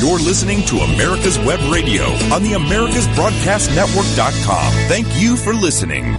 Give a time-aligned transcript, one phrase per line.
[0.00, 4.72] You're listening to America's Web Radio on the AmericasBroadcastNetwork.com.
[4.88, 6.18] Thank you for listening.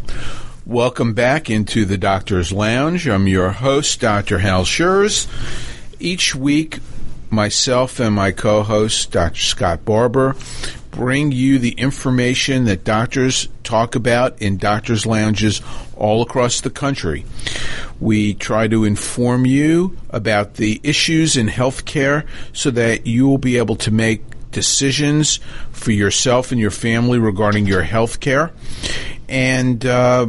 [0.67, 3.08] Welcome back into the Doctor's Lounge.
[3.08, 4.38] I'm your host, Dr.
[4.38, 5.28] Hal Scherz.
[6.00, 6.78] Each week,
[7.32, 9.41] myself and my co host, Dr.
[9.41, 10.36] Scott Barber,
[10.91, 15.61] bring you the information that doctors talk about in doctors' lounges
[15.95, 17.25] all across the country.
[17.99, 23.57] We try to inform you about the issues in healthcare so that you will be
[23.57, 25.39] able to make decisions
[25.71, 28.51] for yourself and your family regarding your healthcare.
[29.29, 30.25] and uh,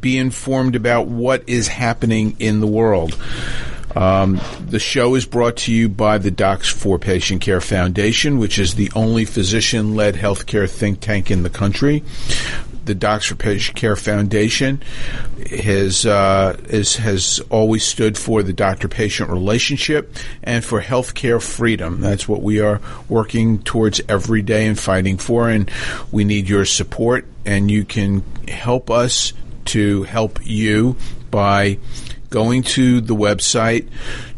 [0.00, 3.16] be informed about what is happening in the world.
[3.94, 8.58] Um, the show is brought to you by the Docs for Patient Care Foundation, which
[8.58, 12.02] is the only physician led healthcare think tank in the country.
[12.84, 14.82] The Docs for Patient Care Foundation
[15.48, 22.00] has uh, is, has always stood for the doctor-patient relationship and for healthcare freedom.
[22.00, 25.48] That's what we are working towards every day and fighting for.
[25.48, 25.70] And
[26.10, 27.24] we need your support.
[27.44, 29.32] And you can help us
[29.66, 30.96] to help you
[31.30, 31.78] by
[32.32, 33.88] going to the website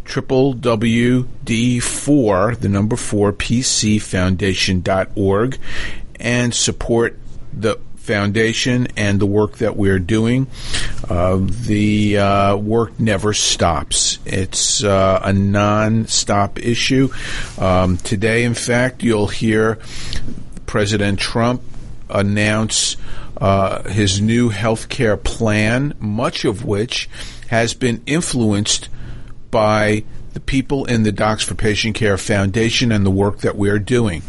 [0.04, 5.58] www.d4, the number 4, pcfoundation.org,
[6.20, 7.18] and support
[7.54, 10.46] the foundation and the work that we're doing.
[11.08, 14.18] Uh, the uh, work never stops.
[14.26, 17.08] It's uh, a non-stop issue.
[17.58, 19.78] Um, today, in fact, you'll hear
[20.66, 21.62] President Trump
[22.10, 22.98] announce
[23.38, 27.08] uh, his new health care plan, much of which
[27.48, 28.88] has been influenced
[29.50, 33.78] by the people in the Docs for Patient Care Foundation and the work that we're
[33.78, 34.22] doing.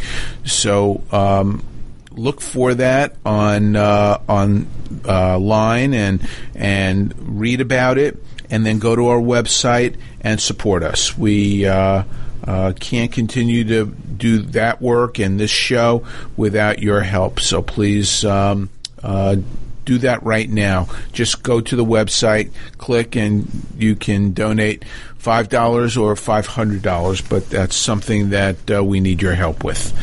[0.45, 1.63] So um,
[2.11, 4.67] look for that on uh, on
[5.03, 10.83] uh, line and and read about it, and then go to our website and support
[10.83, 11.17] us.
[11.17, 12.03] We uh,
[12.43, 16.05] uh, can't continue to do that work and this show
[16.37, 17.39] without your help.
[17.39, 18.23] So please.
[18.23, 18.69] Um,
[19.03, 19.37] uh,
[19.85, 20.87] do that right now.
[21.13, 23.47] Just go to the website, click, and
[23.77, 24.83] you can donate
[25.17, 27.21] five dollars or five hundred dollars.
[27.21, 29.93] But that's something that uh, we need your help with.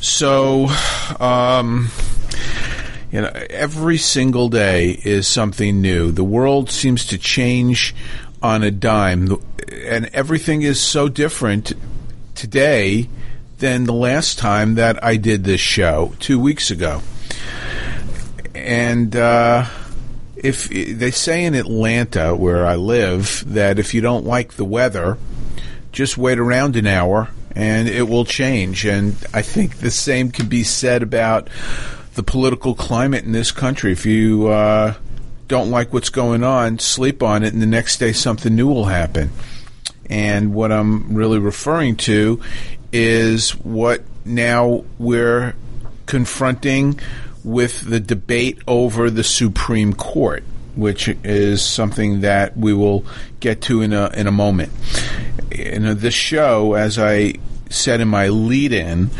[0.00, 0.66] So,
[1.20, 1.88] um,
[3.12, 6.10] you know, every single day is something new.
[6.10, 7.94] The world seems to change
[8.42, 9.38] on a dime,
[9.70, 11.72] and everything is so different
[12.34, 13.08] today
[13.58, 17.00] than the last time that I did this show two weeks ago.
[18.62, 19.66] And uh,
[20.36, 25.18] if they say in Atlanta, where I live, that if you don't like the weather,
[25.90, 28.86] just wait around an hour and it will change.
[28.86, 31.48] And I think the same can be said about
[32.14, 33.92] the political climate in this country.
[33.92, 34.94] If you uh,
[35.48, 38.84] don't like what's going on, sleep on it, and the next day something new will
[38.84, 39.30] happen.
[40.08, 42.40] And what I'm really referring to
[42.92, 45.54] is what now we're
[46.06, 47.00] confronting
[47.44, 50.44] with the debate over the Supreme Court,
[50.74, 53.04] which is something that we will
[53.40, 54.72] get to in a in a moment.
[55.50, 57.34] In this show, as I
[57.68, 59.10] said in my lead-in,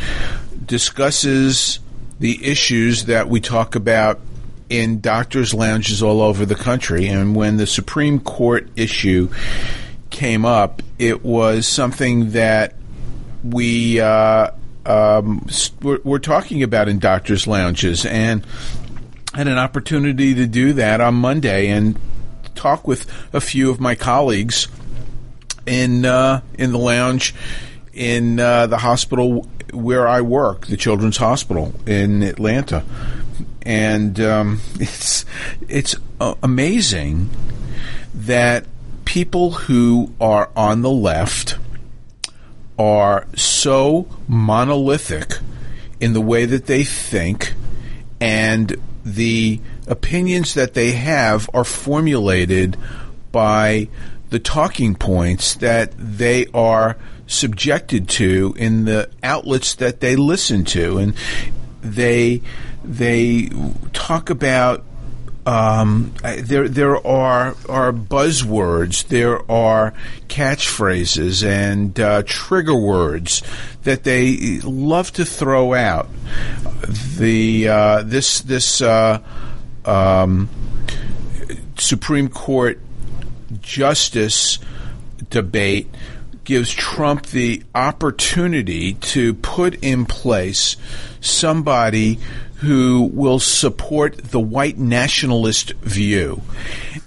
[0.64, 1.80] discusses
[2.20, 4.20] the issues that we talk about
[4.68, 7.06] in doctors' lounges all over the country.
[7.06, 9.28] And when the Supreme Court issue
[10.10, 12.74] came up, it was something that
[13.44, 14.52] we uh,
[14.86, 15.46] um,
[15.80, 18.44] we're, we're, talking about in doctors' lounges, and
[19.34, 21.98] had an opportunity to do that on Monday and
[22.54, 24.68] talk with a few of my colleagues
[25.66, 27.34] in uh, in the lounge
[27.92, 32.84] in uh, the hospital where I work, the Children's Hospital in Atlanta,
[33.62, 35.24] and um, it's
[35.68, 37.30] it's uh, amazing
[38.14, 38.66] that
[39.04, 41.58] people who are on the left
[42.82, 45.38] are so monolithic
[46.00, 47.54] in the way that they think
[48.20, 52.76] and the opinions that they have are formulated
[53.30, 53.88] by
[54.30, 56.96] the talking points that they are
[57.28, 60.98] subjected to in the outlets that they listen to.
[60.98, 61.14] And
[61.82, 62.42] they
[62.82, 63.48] they
[63.92, 64.84] talk about
[65.44, 69.92] um, there there are are buzzwords, there are
[70.28, 73.42] catchphrases and uh, trigger words
[73.82, 76.08] that they love to throw out.
[77.16, 79.20] The uh, this this uh,
[79.84, 80.48] um,
[81.76, 82.78] Supreme Court
[83.60, 84.60] justice
[85.30, 85.88] debate
[86.44, 90.76] gives Trump the opportunity to put in place
[91.20, 92.18] somebody
[92.62, 96.40] who will support the white nationalist view.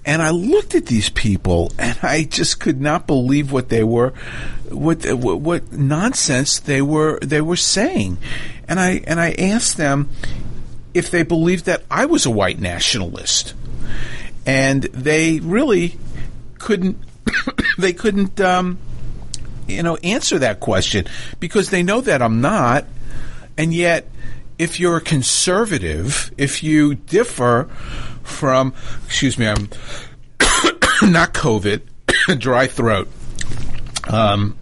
[0.04, 4.10] And I looked at these people and I just could not believe what they were,
[4.68, 8.18] what, what, what nonsense they were, they were saying.
[8.68, 10.10] And I, and I asked them
[10.92, 13.54] if they believed that I was a white nationalist.
[14.44, 15.96] And they really
[16.58, 16.98] couldn't,
[17.78, 18.78] they couldn't, um,
[19.66, 21.06] you know, answer that question
[21.40, 22.84] because they know that I'm not.
[23.56, 24.06] And yet,
[24.58, 27.64] if you're a conservative, if you differ
[28.22, 28.72] from,
[29.04, 29.68] excuse me, I'm
[31.10, 31.82] not COVID,
[32.38, 33.08] dry throat.
[34.08, 34.56] Um,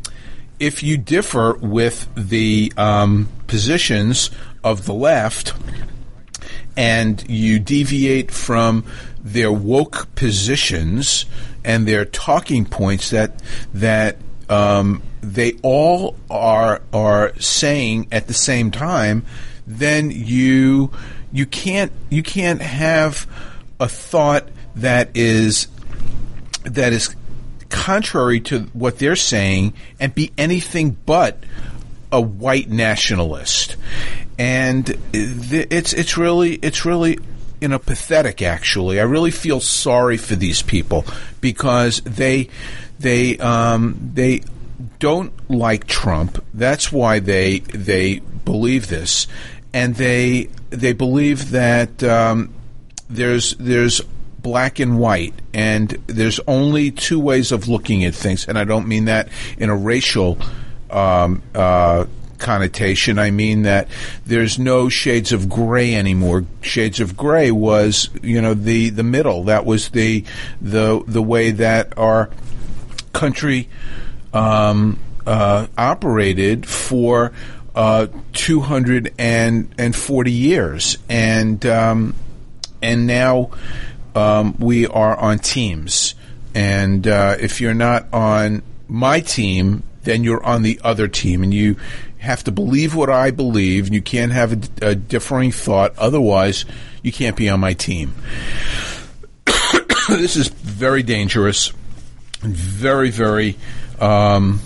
[0.59, 4.31] if you differ with the um, positions
[4.63, 5.53] of the left
[6.77, 8.85] and you deviate from
[9.23, 11.27] their woke positions
[11.65, 13.41] and their talking points that
[13.73, 14.17] that
[14.49, 19.25] um, they all are are saying at the same time,
[19.67, 20.91] then you
[21.33, 23.27] you can't you can't have
[23.81, 25.69] a thought that is
[26.65, 27.15] that is
[27.69, 31.43] contrary to what they're saying and be anything but
[32.13, 33.77] a white nationalist.
[34.39, 37.19] And it's it's really it's really
[37.61, 39.01] you know pathetic actually.
[39.01, 41.05] I really feel sorry for these people
[41.41, 42.49] because they
[42.99, 44.43] they um, they
[44.99, 46.45] don't like Trump.
[46.55, 49.27] That's why they they believe this,
[49.75, 52.55] and they they believe that um,
[53.11, 54.01] there's there's
[54.39, 58.47] black and white, and there's only two ways of looking at things.
[58.47, 59.29] And I don't mean that
[59.59, 60.39] in a racial
[60.91, 62.07] um, uh,
[62.39, 63.19] connotation.
[63.19, 63.89] I mean that
[64.25, 66.45] there's no shades of gray anymore.
[66.63, 69.45] Shades of gray was, you know, the the middle.
[69.45, 70.25] That was the
[70.61, 72.31] the the way that our
[73.13, 73.69] country
[74.33, 77.33] um, uh, operated for
[77.75, 82.15] uh, 240 years, and um,
[82.81, 83.51] and now
[84.15, 86.15] um, we are on teams.
[86.55, 91.53] And uh, if you're not on my team, then you're on the other team, and
[91.53, 91.77] you
[92.19, 93.87] have to believe what I believe.
[93.87, 96.65] And you can't have a, a differing thought, otherwise,
[97.03, 98.15] you can't be on my team.
[100.09, 101.73] this is very dangerous,
[102.41, 103.57] very, very.
[103.99, 104.61] Um,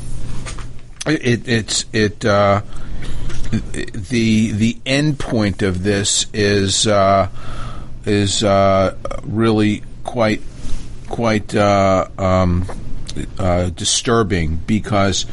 [1.07, 2.25] it, it's it.
[2.25, 2.61] Uh,
[3.51, 7.29] the the end point of this is uh,
[8.05, 10.43] is uh, really quite
[11.09, 12.67] quite uh, um,
[13.39, 15.27] uh, disturbing because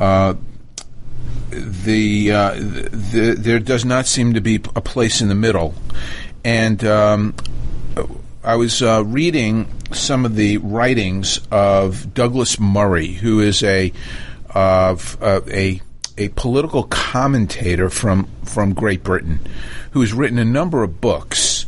[0.00, 0.34] uh,
[1.50, 5.74] the, uh, the, there does not seem to be a place in the middle,
[6.44, 7.34] and um,
[8.42, 13.92] I was reading some of the writings of Douglas Murray, who is a
[14.50, 15.80] of a
[16.18, 19.40] a political commentator from from Great Britain
[19.90, 21.66] who has written a number of books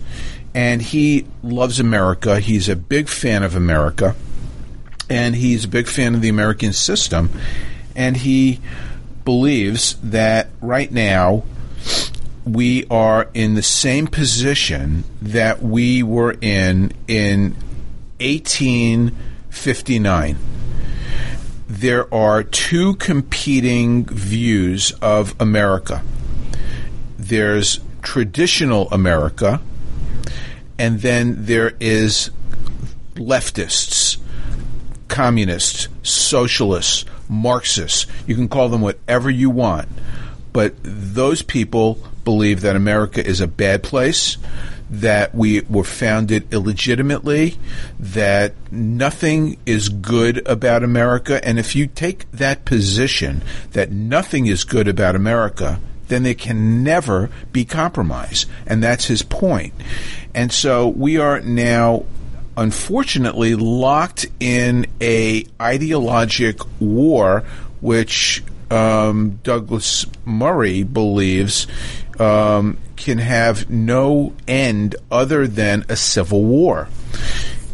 [0.55, 2.41] and he loves America.
[2.41, 4.17] He's a big fan of America
[5.11, 7.31] and he's a big fan of the American system
[7.95, 8.61] and he
[9.25, 11.45] believes that right now
[12.45, 17.55] we are in the same position that we were in in
[18.21, 20.37] 1859
[21.69, 26.03] there are two competing views of America.
[27.19, 29.61] There's traditional America,
[30.79, 32.31] and then there is
[33.17, 34.17] leftists,
[35.09, 38.07] communists, socialists, Marxists.
[38.27, 39.89] You can call them whatever you want.
[40.55, 44.39] But those people believe that America is a bad place
[44.91, 47.57] that we were founded illegitimately,
[47.99, 51.45] that nothing is good about America.
[51.47, 53.43] And if you take that position
[53.73, 58.47] that nothing is good about America, then there can never be compromise.
[58.67, 59.75] And that's his point.
[60.35, 62.07] And so we are now
[62.57, 67.45] unfortunately locked in a ideologic war
[67.81, 71.67] which um, Douglas Murray believes
[72.19, 76.89] um, can have no end other than a civil war.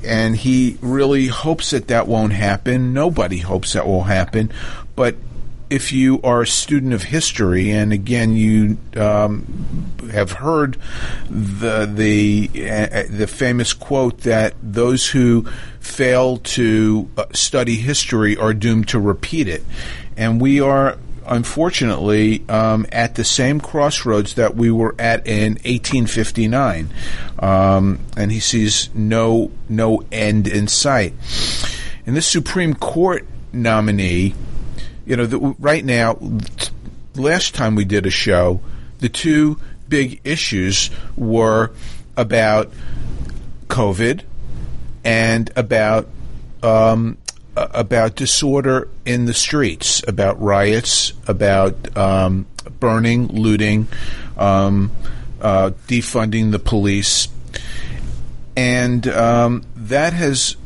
[0.05, 2.93] And he really hopes that that won't happen.
[2.93, 4.53] Nobody hopes that will happen.
[4.95, 5.17] But
[5.71, 10.77] if you are a student of history, and again, you um, have heard
[11.29, 15.47] the the uh, the famous quote that those who
[15.81, 19.65] fail to uh, study history are doomed to repeat it,
[20.17, 26.91] and we are unfortunately, um, at the same crossroads that we were at in 1859,
[27.39, 31.15] um, and he sees no no end in sight.
[32.07, 34.35] And this Supreme Court nominee,
[35.07, 36.19] you know, the, right now,
[37.15, 38.61] last time we did a show,
[38.99, 41.73] the two big issues were
[42.17, 42.73] about
[43.69, 44.23] COVID
[45.05, 46.09] and about
[46.63, 47.19] um,
[47.57, 52.47] about disorder in the streets, about riots, about um,
[52.81, 53.89] burning, looting,
[54.37, 54.91] um,
[55.41, 57.29] uh, defunding the police,
[58.57, 60.57] and um, that has.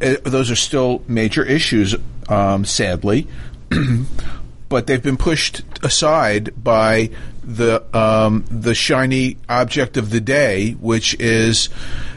[0.00, 1.94] Uh, those are still major issues,
[2.28, 3.26] um, sadly,
[4.68, 7.10] but they've been pushed aside by
[7.42, 11.68] the um, the shiny object of the day, which is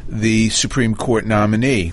[0.07, 1.91] the Supreme Court nominee.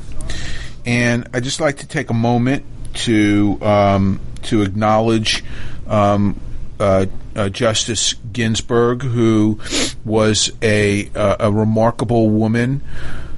[0.87, 5.45] And I'd just like to take a moment to um, to acknowledge
[5.87, 6.41] um,
[6.79, 7.07] uh,
[7.37, 9.61] uh, Justice Ginsburg, who
[10.05, 12.83] was a uh, a remarkable woman.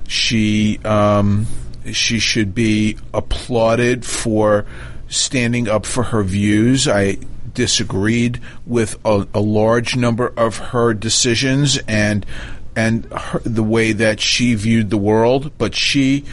[0.09, 1.47] She um,
[1.93, 4.67] she should be applauded for
[5.09, 6.89] standing up for her views.
[6.89, 7.19] I
[7.55, 12.25] disagreed with a, a large number of her decisions and
[12.75, 16.25] and her, the way that she viewed the world, but she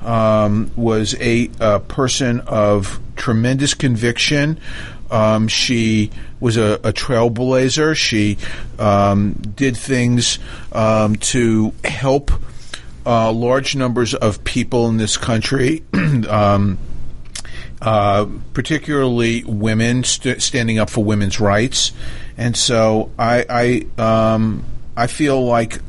[0.00, 4.60] um, was a, a, person of tremendous conviction.
[5.10, 7.96] Um, she was a, a trailblazer.
[7.96, 8.38] She
[8.78, 10.38] um, did things
[10.72, 12.30] um, to help
[13.04, 15.84] uh, large numbers of people in this country.
[16.28, 16.78] Um,
[17.80, 21.92] uh, particularly women st- standing up for women's rights,
[22.36, 24.64] and so I I, um,
[24.96, 25.80] I feel like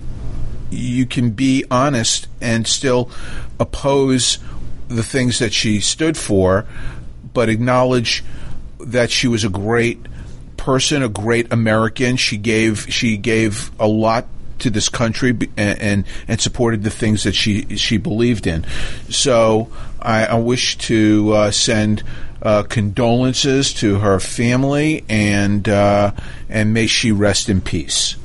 [0.71, 3.11] you can be honest and still
[3.59, 4.39] oppose
[4.87, 6.65] the things that she stood for,
[7.33, 8.23] but acknowledge
[8.79, 9.99] that she was a great
[10.57, 12.17] person, a great American.
[12.17, 14.27] She gave she gave a lot
[14.59, 18.65] to this country and, and, and supported the things that she she believed in.
[19.09, 19.71] So
[20.01, 22.03] I, I wish to uh, send.
[22.41, 26.09] Uh, condolences to her family and uh,
[26.47, 28.15] and may she rest in peace.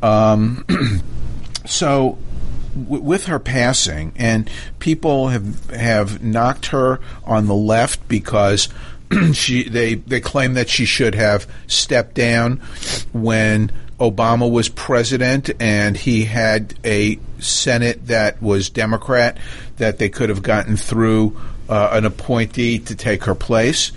[0.00, 0.64] Um,
[1.72, 2.18] so
[2.74, 8.68] with her passing, and people have have knocked her on the left because
[9.32, 12.58] she they they claim that she should have stepped down
[13.12, 19.38] when Obama was president and he had a Senate that was Democrat
[19.78, 23.92] that they could have gotten through uh, an appointee to take her place,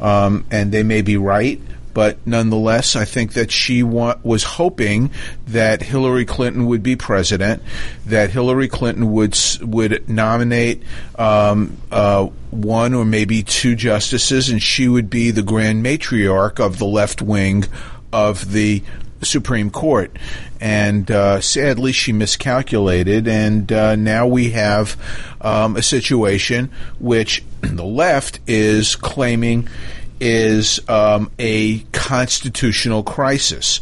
[0.00, 1.60] um, and they may be right
[1.98, 5.10] but nonetheless, I think that she wa- was hoping
[5.48, 7.60] that Hillary Clinton would be president,
[8.06, 10.84] that Hillary Clinton would would nominate
[11.16, 16.78] um, uh, one or maybe two justices, and she would be the grand matriarch of
[16.78, 17.64] the left wing
[18.12, 18.84] of the
[19.20, 20.16] Supreme Court.
[20.60, 24.96] And uh, sadly, she miscalculated, and uh, now we have
[25.40, 29.68] um, a situation which the left is claiming
[30.20, 33.80] is um, a constitutional crisis.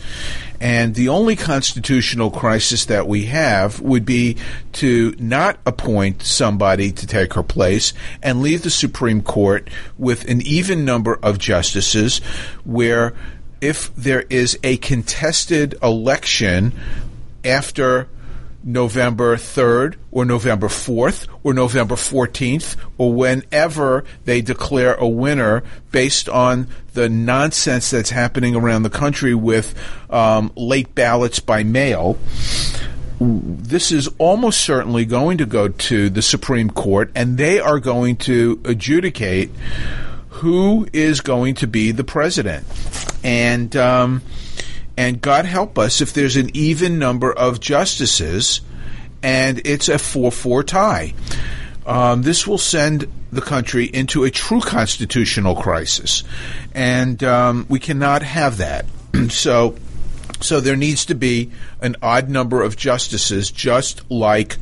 [0.61, 4.37] And the only constitutional crisis that we have would be
[4.75, 10.41] to not appoint somebody to take her place and leave the Supreme Court with an
[10.43, 12.19] even number of justices
[12.65, 13.15] where
[13.61, 16.73] if there is a contested election
[17.45, 18.09] after
[18.67, 26.29] November 3rd or November 4th or November 14th or whenever they declare a winner based
[26.29, 29.73] on the nonsense that's happening around the country with
[30.11, 32.19] um, late ballots by mail.
[33.21, 38.17] This is almost certainly going to go to the Supreme Court, and they are going
[38.17, 39.51] to adjudicate
[40.29, 42.67] who is going to be the president.
[43.25, 44.23] And um,
[44.97, 48.61] and God help us if there's an even number of justices
[49.23, 51.15] and it's a 4 4 tie.
[51.85, 56.25] Um, this will send the country into a true constitutional crisis.
[56.75, 58.87] And um, we cannot have that.
[59.29, 59.77] so.
[60.39, 61.51] So there needs to be
[61.81, 64.59] an odd number of justices, just like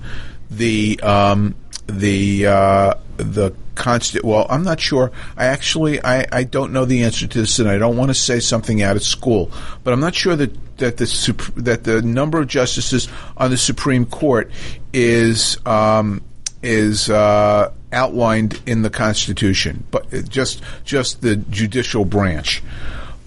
[0.49, 1.57] the um,
[1.89, 4.25] the uh, the constant.
[4.25, 5.11] Well, I'm not sure.
[5.37, 8.15] I actually I, I don't know the answer to this, and I don't want to
[8.15, 9.51] say something out of school.
[9.83, 14.07] But I'm not sure that that the that the number of justices on the Supreme
[14.07, 14.51] Court
[14.93, 16.23] is um,
[16.63, 22.63] is uh, outlined in the Constitution, but just just the judicial branch.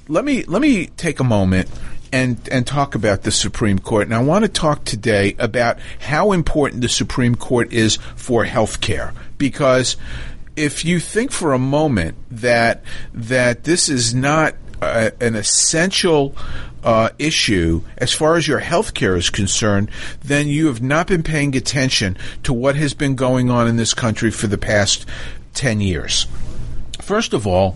[0.07, 1.69] Let me let me take a moment
[2.11, 4.07] and and talk about the Supreme Court.
[4.07, 8.81] And I want to talk today about how important the Supreme Court is for health
[8.81, 9.97] care because
[10.57, 12.83] if you think for a moment that
[13.13, 16.35] that this is not uh, an essential
[16.83, 19.89] uh, issue as far as your health care is concerned,
[20.23, 23.93] then you have not been paying attention to what has been going on in this
[23.93, 25.05] country for the past
[25.53, 26.27] 10 years.
[27.01, 27.75] First of all,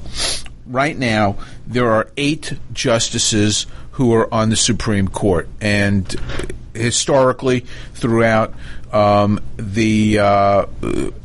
[0.65, 5.47] right now, there are eight justices who are on the Supreme Court.
[5.59, 6.15] And
[6.73, 8.53] historically, throughout
[8.91, 10.65] um, the uh,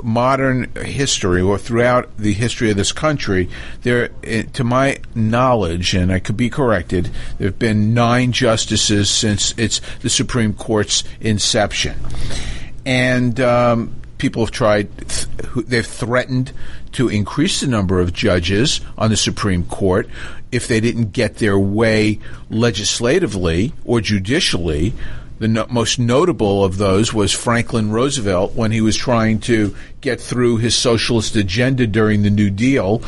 [0.03, 3.49] modern history or throughout the history of this country,
[3.83, 9.11] there, eh, to my knowledge, and I could be corrected, there have been nine justices
[9.11, 11.99] since it's the Supreme Court's inception,
[12.85, 14.88] and um, people have tried.
[15.57, 16.53] They've threatened
[16.93, 20.09] to increase the number of judges on the Supreme Court
[20.53, 24.95] if they didn't get their way legislatively or judicially
[25.38, 30.21] the no- most notable of those was Franklin Roosevelt when he was trying to get
[30.21, 33.02] through his socialist agenda during the New Deal.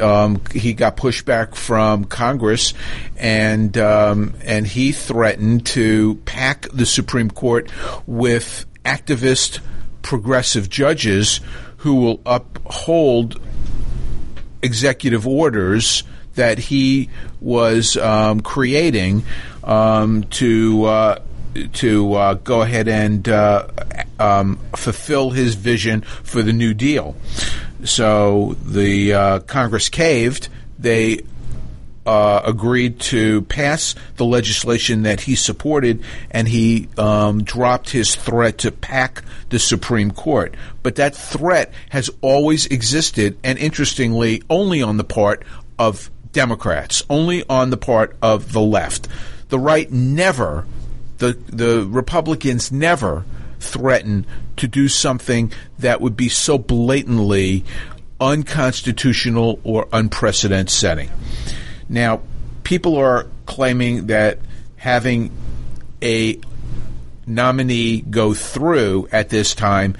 [0.00, 2.72] Um, he got pushback from Congress,
[3.16, 7.70] and um, and he threatened to pack the Supreme Court
[8.06, 9.60] with activist
[10.00, 11.40] progressive judges
[11.78, 13.40] who will uphold
[14.62, 17.10] executive orders that he
[17.40, 19.24] was um, creating
[19.64, 21.18] um, to uh,
[21.74, 23.68] to uh, go ahead and uh,
[24.18, 27.16] um, fulfill his vision for the New Deal.
[27.84, 30.48] So the uh, Congress caved.
[30.78, 31.20] They
[32.04, 38.58] uh, agreed to pass the legislation that he supported, and he um, dropped his threat
[38.58, 40.54] to pack the Supreme Court.
[40.82, 45.44] But that threat has always existed, and interestingly, only on the part
[45.78, 49.06] of Democrats, only on the part of the left.
[49.48, 50.66] The right never
[51.22, 53.24] the the Republicans never
[53.60, 54.26] threaten
[54.56, 57.64] to do something that would be so blatantly
[58.20, 61.08] unconstitutional or unprecedented setting.
[61.88, 62.22] Now,
[62.64, 64.38] people are claiming that
[64.76, 65.30] having
[66.02, 66.40] a
[67.24, 69.96] nominee go through at this time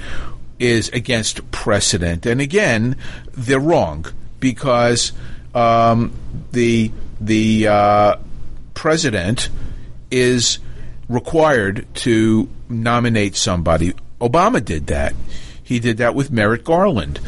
[0.58, 2.26] is against precedent.
[2.26, 2.96] And again,
[3.32, 4.06] they're wrong
[4.40, 5.12] because
[5.54, 6.12] um,
[6.50, 8.16] the the uh,
[8.74, 9.50] president
[10.10, 10.58] is
[11.08, 13.92] required to nominate somebody.
[14.20, 15.14] Obama did that.
[15.62, 17.20] He did that with Merrick Garland.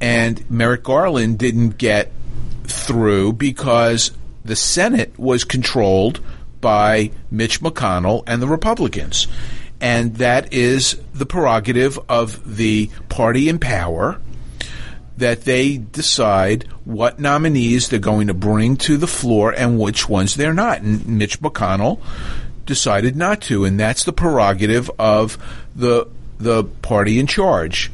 [0.00, 2.12] And Merrick Garland didn't get
[2.64, 4.12] through because
[4.44, 6.20] the Senate was controlled
[6.60, 9.26] by Mitch McConnell and the Republicans.
[9.80, 14.20] And that is the prerogative of the party in power
[15.16, 20.34] that they decide what nominees they're going to bring to the floor and which ones
[20.34, 20.80] they're not.
[20.80, 22.00] And Mitch McConnell
[22.66, 25.38] decided not to, and that's the prerogative of
[25.74, 26.06] the
[26.38, 27.90] the party in charge,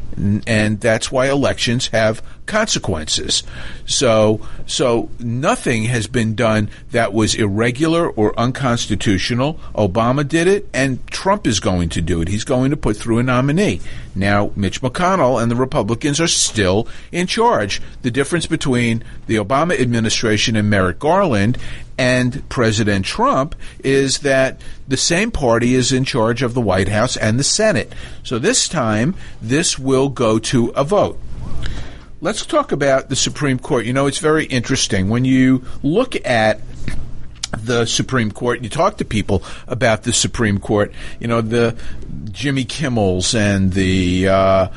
[0.47, 3.45] and that's why elections have consequences.
[3.87, 9.61] So, so nothing has been done that was irregular or unconstitutional.
[9.75, 12.29] Obama did it, and Trump is going to do it.
[12.29, 13.81] He's going to put through a nominee.
[14.15, 17.81] Now, Mitch McConnell and the Republicans are still in charge.
[18.03, 21.59] The difference between the Obama administration and Merrick Garland
[21.99, 27.17] and President Trump is that the same party is in charge of the White House
[27.17, 27.93] and the Senate.
[28.23, 31.19] So this time, this will go to a vote.
[32.21, 33.85] Let's talk about the Supreme Court.
[33.85, 35.09] You know, it's very interesting.
[35.09, 36.61] When you look at
[37.53, 40.93] the Supreme Court, you talk to people about the Supreme Court.
[41.21, 41.77] You know, the
[42.31, 44.69] Jimmy Kimmels and the uh,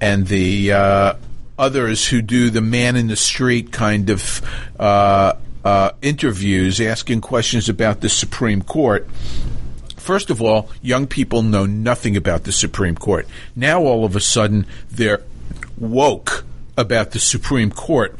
[0.00, 1.14] and the uh,
[1.58, 4.40] others who do the man in the street kind of
[4.78, 9.08] uh, uh interviews, asking questions about the Supreme Court.
[10.04, 13.26] First of all, young people know nothing about the Supreme Court.
[13.56, 15.22] Now, all of a sudden, they're
[15.78, 16.44] woke
[16.76, 18.14] about the Supreme Court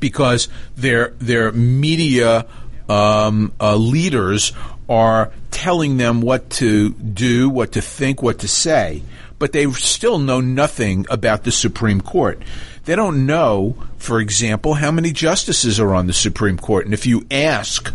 [0.00, 2.44] because their their media
[2.90, 4.52] um, uh, leaders
[4.86, 9.02] are telling them what to do, what to think, what to say,
[9.38, 12.42] but they still know nothing about the Supreme Court.
[12.84, 17.06] They don't know, for example, how many justices are on the Supreme Court, and if
[17.06, 17.90] you ask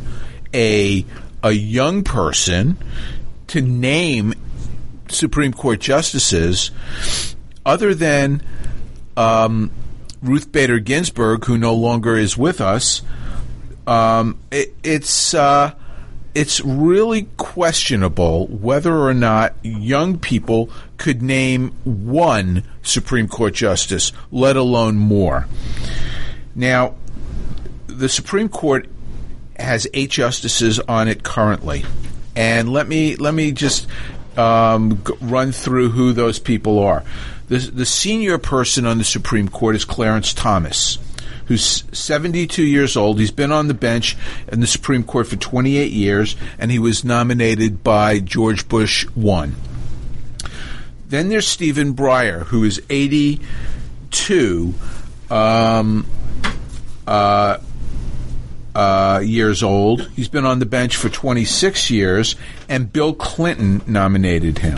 [0.52, 1.06] a
[1.44, 2.78] a young person
[3.48, 4.34] to name
[5.10, 6.72] Supreme Court justices,
[7.66, 8.42] other than
[9.16, 9.72] um,
[10.22, 13.02] Ruth Bader Ginsburg, who no longer is with us,
[13.86, 15.74] um, it, it's uh,
[16.36, 24.56] it's really questionable whether or not young people could name one Supreme Court justice, let
[24.56, 25.48] alone more.
[26.54, 26.96] Now,
[27.88, 28.88] the Supreme Court
[29.58, 31.86] has eight justices on it currently,
[32.36, 33.88] and let me let me just
[34.38, 37.04] um, run through who those people are.
[37.48, 40.98] The, the senior person on the Supreme Court is Clarence Thomas,
[41.46, 43.20] who's 72 years old.
[43.20, 44.18] He's been on the bench
[44.50, 49.56] in the Supreme Court for 28 years, and he was nominated by George Bush 1.
[51.08, 54.74] Then there's Stephen Breyer, who is 82.
[55.32, 56.06] Um,
[57.08, 57.60] uh,
[58.78, 60.08] uh, years old.
[60.16, 62.36] He's been on the bench for 26 years,
[62.70, 64.78] and Bill Clinton nominated him.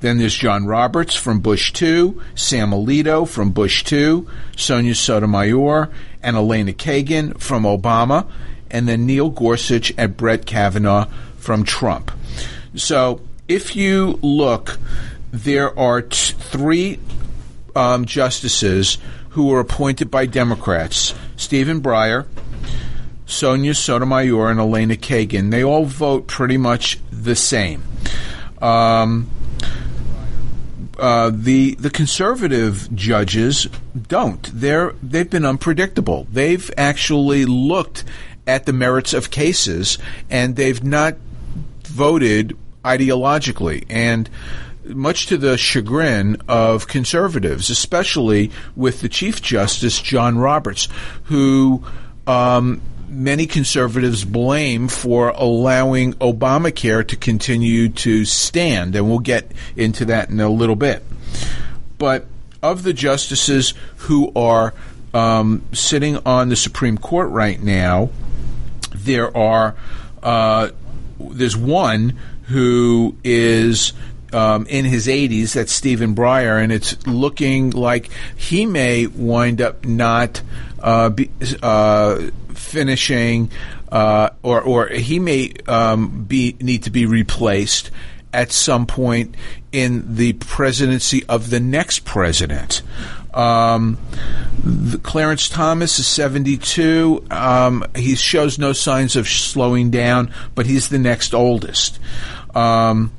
[0.00, 5.88] Then there's John Roberts from Bush 2, Sam Alito from Bush 2, Sonia Sotomayor,
[6.22, 8.30] and Elena Kagan from Obama,
[8.70, 11.06] and then Neil Gorsuch and Brett Kavanaugh
[11.38, 12.10] from Trump.
[12.74, 14.78] So if you look,
[15.32, 17.00] there are t- three
[17.74, 18.98] um, justices
[19.30, 22.26] who were appointed by Democrats Stephen Breyer,
[23.26, 25.50] Sonia Sotomayor, and Elena Kagan.
[25.50, 27.82] They all vote pretty much the same.
[28.60, 29.30] Um,
[30.98, 33.68] uh, the the conservative judges
[34.08, 34.48] don't.
[34.52, 36.26] They're they've been unpredictable.
[36.30, 38.04] They've actually looked
[38.46, 39.98] at the merits of cases
[40.30, 41.16] and they've not
[41.82, 44.28] voted ideologically and
[44.84, 50.88] much to the chagrin of conservatives, especially with the Chief Justice John Roberts,
[51.24, 51.82] who
[52.26, 52.82] um,
[53.14, 60.30] many conservatives blame for allowing Obamacare to continue to stand, and we'll get into that
[60.30, 61.02] in a little bit.
[61.98, 62.26] But
[62.62, 64.74] of the justices who are
[65.12, 68.10] um, sitting on the Supreme Court right now,
[68.94, 69.76] there are
[70.22, 70.70] uh,
[71.20, 73.92] there's one who is
[74.32, 75.54] um, in his 80s.
[75.54, 80.42] That's Stephen Breyer, and it's looking like he may wind up not
[81.10, 81.30] be,
[81.62, 83.50] uh, finishing,
[83.90, 87.90] uh, or or he may um, be need to be replaced
[88.32, 89.34] at some point
[89.72, 92.82] in the presidency of the next president.
[93.32, 93.98] Um,
[95.02, 97.24] Clarence Thomas is 72.
[97.30, 101.98] Um, he shows no signs of slowing down, but he's the next oldest.
[102.54, 103.12] Um,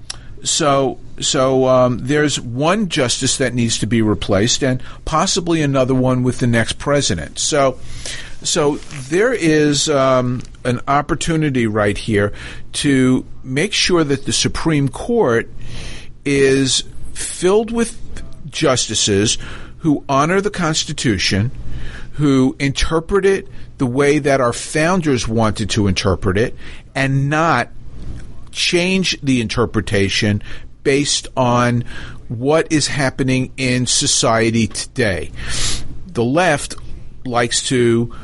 [0.43, 6.23] so, so um, there's one justice that needs to be replaced, and possibly another one
[6.23, 7.39] with the next president.
[7.39, 7.79] So,
[8.43, 8.75] so
[9.09, 12.33] there is um, an opportunity right here
[12.73, 15.49] to make sure that the Supreme Court
[16.25, 17.99] is filled with
[18.49, 19.37] justices
[19.79, 21.51] who honor the Constitution,
[22.13, 23.47] who interpret it
[23.77, 26.55] the way that our founders wanted to interpret it,
[26.93, 27.69] and not
[28.51, 30.41] change the interpretation
[30.85, 31.83] based on
[32.29, 35.31] what is happening in society today.
[36.07, 36.75] The left
[37.25, 38.15] likes to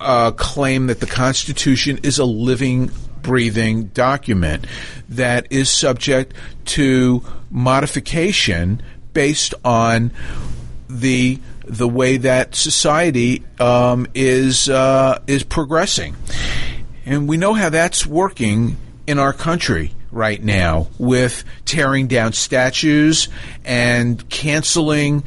[0.00, 4.66] uh, claim that the Constitution is a living, breathing document
[5.08, 6.34] that is subject
[6.66, 8.80] to modification
[9.12, 10.12] based on
[10.88, 16.16] the the way that society um, is uh, is progressing,
[17.04, 23.28] and we know how that's working in our country right now with tearing down statues
[23.64, 25.22] and canceling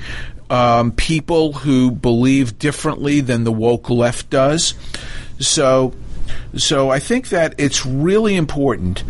[0.50, 4.74] um, people who believe differently than the woke left does.
[5.40, 5.94] So,
[6.58, 9.04] so I think that it's really important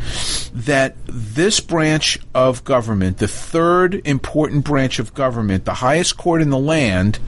[0.53, 6.51] that this branch of government, the third important branch of government, the highest court in
[6.51, 7.19] the land,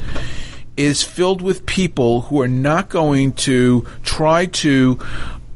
[0.77, 4.99] is filled with people who are not going to try to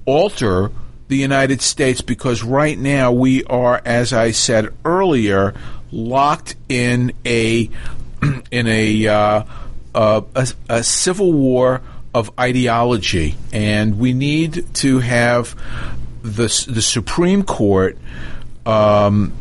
[0.06, 0.72] alter
[1.08, 5.54] the United States because right now we are, as I said earlier,
[5.92, 7.70] locked in a
[8.52, 9.44] in a, uh,
[9.94, 11.82] uh, a, a civil war
[12.14, 15.56] of ideology, and we need to have
[16.24, 17.98] the the Supreme Court.
[18.66, 19.34] Um,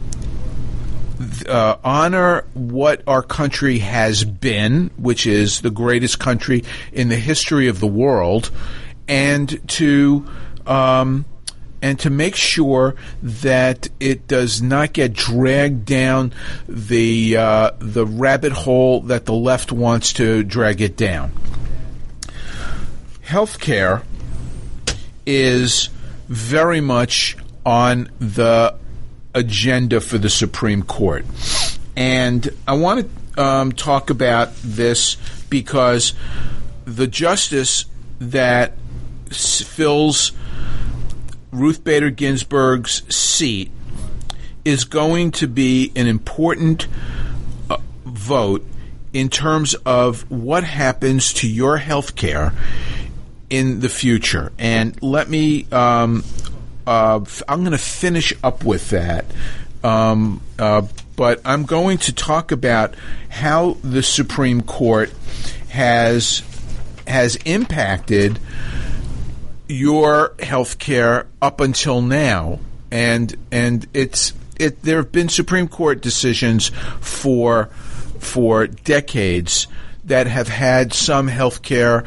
[1.48, 7.68] uh, honor what our country has been, which is the greatest country in the history
[7.68, 8.50] of the world,
[9.08, 10.28] and to
[10.66, 11.24] um,
[11.86, 16.32] and to make sure that it does not get dragged down
[16.66, 21.30] the uh, the rabbit hole that the left wants to drag it down.
[23.24, 24.02] Healthcare
[25.24, 25.90] is
[26.26, 28.74] very much on the
[29.32, 31.24] agenda for the Supreme Court,
[31.94, 35.16] and I want to um, talk about this
[35.48, 36.14] because
[36.84, 37.84] the justice
[38.18, 38.72] that
[39.30, 40.32] fills
[41.50, 43.70] Ruth Bader Ginsburg's seat
[44.64, 46.88] is going to be an important
[47.70, 48.66] uh, vote
[49.12, 52.52] in terms of what happens to your health care
[53.48, 54.52] in the future.
[54.58, 56.24] And let me, um,
[56.86, 59.24] uh, I'm going to finish up with that.
[59.84, 60.82] Um, uh,
[61.14, 62.94] but I'm going to talk about
[63.28, 65.12] how the Supreme Court
[65.68, 66.42] has
[67.06, 68.38] has impacted
[69.68, 74.82] your health care up until now, and and it's it.
[74.82, 77.66] There have been Supreme Court decisions for
[78.18, 79.66] for decades
[80.04, 82.04] that have had some health care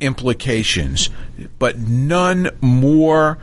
[0.00, 1.10] implications,
[1.58, 3.38] but none more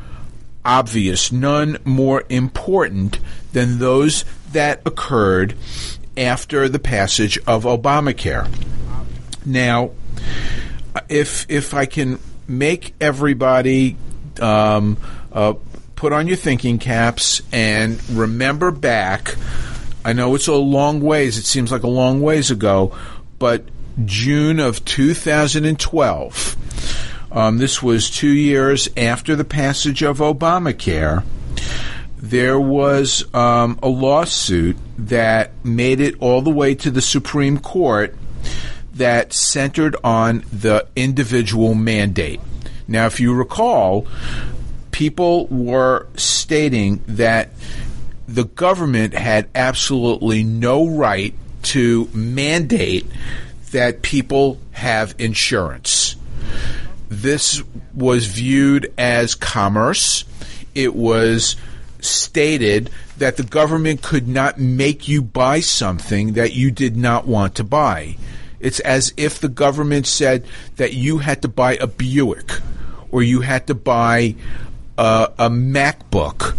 [0.64, 3.20] obvious, none more important
[3.54, 5.56] than those that occurred
[6.18, 8.50] after the passage of Obamacare.
[9.46, 9.92] Now,
[11.08, 12.20] if if I can
[12.50, 13.96] make everybody
[14.42, 14.98] um,
[15.32, 15.54] uh,
[15.96, 19.36] put on your thinking caps and remember back.
[20.04, 21.38] I know it's a long ways.
[21.38, 22.98] It seems like a long ways ago,
[23.38, 23.66] but
[24.06, 26.56] June of 2012.
[27.32, 31.24] Um, this was two years after the passage of Obamacare.
[32.18, 38.16] There was um, a lawsuit that made it all the way to the Supreme Court
[39.00, 42.40] that centered on the individual mandate.
[42.88, 44.08] Now, if you recall,
[44.92, 47.50] people were stating that
[48.28, 51.34] the government had absolutely no right
[51.64, 53.06] to mandate
[53.72, 56.16] that people have insurance.
[57.10, 60.26] This was viewed as commerce.
[60.76, 61.56] It was
[62.02, 67.56] stated that the government could not make you buy something that you did not want
[67.56, 68.16] to buy.
[68.60, 70.46] It's as if the government said
[70.76, 72.60] that you had to buy a Buick
[73.12, 74.36] or you had to buy
[74.98, 76.56] a, a MacBook.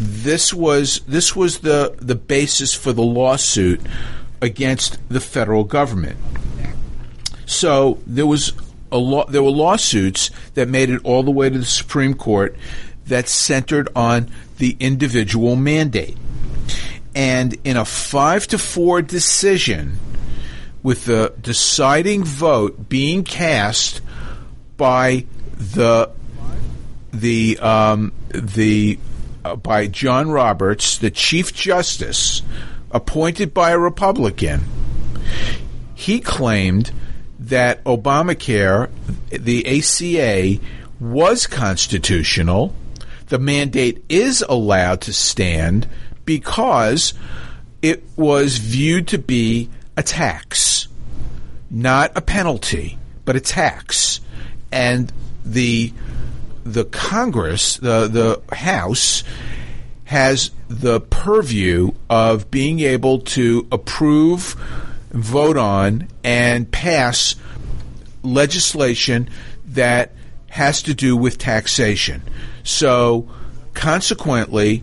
[0.00, 3.80] This was this was the the basis for the lawsuit
[4.40, 6.16] against the federal government.
[7.44, 8.54] So there was
[8.90, 12.56] a law, there were lawsuits that made it all the way to the Supreme Court
[13.06, 16.16] that centered on the individual mandate.
[17.14, 19.98] And in a five to four decision,
[20.82, 24.00] with the deciding vote being cast
[24.76, 26.10] by the
[27.12, 28.98] the um, the
[29.44, 32.42] uh, by John Roberts, the Chief Justice,
[32.90, 34.62] appointed by a Republican,
[35.94, 36.92] he claimed
[37.38, 38.90] that Obamacare,
[39.30, 40.62] the ACA,
[40.98, 42.74] was constitutional.
[43.28, 45.88] The mandate is allowed to stand
[46.24, 47.14] because
[47.80, 50.60] it was viewed to be a tax,
[51.70, 54.20] not a penalty, but a tax.
[54.72, 55.12] And
[55.44, 55.92] the
[56.64, 59.24] the Congress, the the House,
[60.04, 64.56] has the purview of being able to approve,
[65.10, 67.36] vote on, and pass
[68.22, 69.28] legislation
[69.66, 70.12] that
[70.48, 72.22] has to do with taxation.
[72.64, 73.28] So,
[73.72, 74.82] consequently,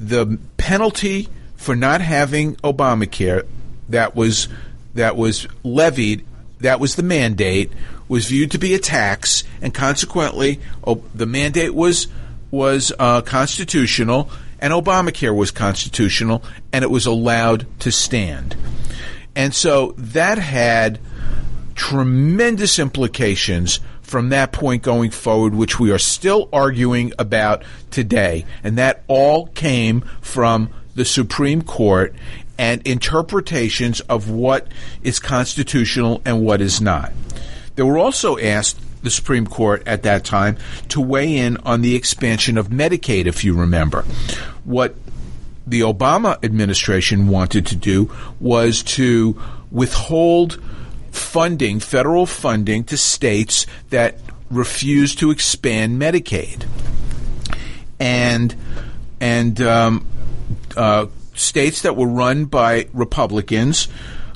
[0.00, 3.46] the penalty for not having Obamacare
[3.88, 4.48] that was
[4.94, 6.24] that was levied,
[6.60, 7.72] that was the mandate,
[8.08, 12.08] was viewed to be a tax, and consequently, oh, the mandate was
[12.50, 14.30] was uh, constitutional,
[14.60, 18.54] and Obamacare was constitutional, and it was allowed to stand.
[19.34, 21.00] And so that had
[21.74, 28.44] tremendous implications from that point going forward, which we are still arguing about today.
[28.62, 32.14] And that all came from the Supreme Court
[32.58, 34.68] and interpretations of what
[35.02, 37.12] is constitutional and what is not.
[37.74, 40.56] They were also asked the Supreme Court at that time
[40.88, 44.02] to weigh in on the expansion of Medicaid, if you remember.
[44.64, 44.94] What
[45.66, 49.40] the Obama administration wanted to do was to
[49.70, 50.62] withhold
[51.10, 54.18] funding, federal funding, to states that
[54.50, 56.66] refused to expand Medicaid.
[57.98, 58.54] And
[59.20, 60.06] and um,
[60.76, 63.88] uh, states that were run by Republicans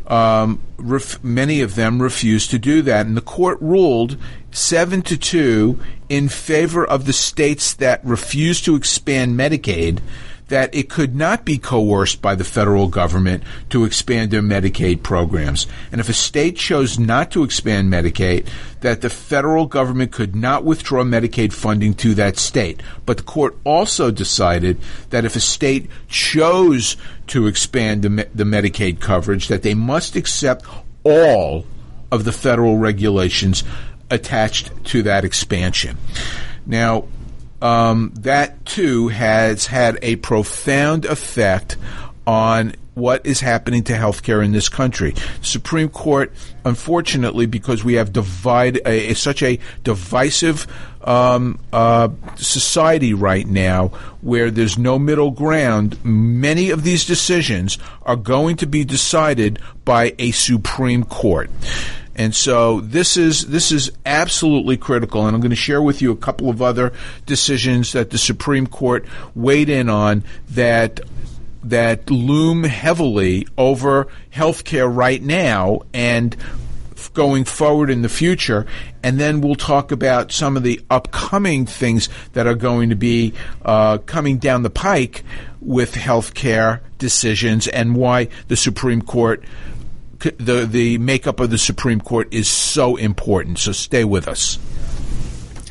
[0.09, 4.17] um, ref- many of them refused to do that, and the court ruled
[4.51, 10.01] seven to two in favor of the states that refused to expand Medicaid.
[10.49, 15.67] That it could not be coerced by the federal government to expand their Medicaid programs.
[15.93, 18.49] And if a state chose not to expand Medicaid,
[18.81, 22.83] that the federal government could not withdraw Medicaid funding to that state.
[23.05, 24.79] But the court also decided
[25.11, 26.97] that if a state chose
[27.29, 30.65] to expand the, the Medicaid coverage, that they must accept
[31.05, 31.67] all
[32.11, 33.65] of the federal regulations
[34.11, 35.97] attached to that expansion.
[36.67, 37.05] Now,
[37.61, 41.77] um, that too has had a profound effect
[42.27, 45.15] on what is happening to healthcare in this country.
[45.41, 46.33] Supreme Court,
[46.65, 50.67] unfortunately, because we have divide a, a, such a divisive
[51.05, 53.89] um, uh, society right now,
[54.21, 60.13] where there's no middle ground, many of these decisions are going to be decided by
[60.19, 61.51] a Supreme Court.
[62.19, 66.11] And so this is this is absolutely critical, and I'm going to share with you
[66.11, 66.93] a couple of other
[67.27, 71.01] decisions that the Supreme Court weighed in on that
[71.63, 76.37] that loom heavily over healthcare right now and
[77.15, 78.67] going forward in the future,
[79.05, 83.33] and then we'll talk about some of the upcoming things that are going to be
[83.65, 85.23] uh, coming down the pike
[85.61, 89.45] with healthcare decisions and why the Supreme Court.
[90.19, 93.59] The the makeup of the Supreme Court is so important.
[93.59, 94.59] So stay with us.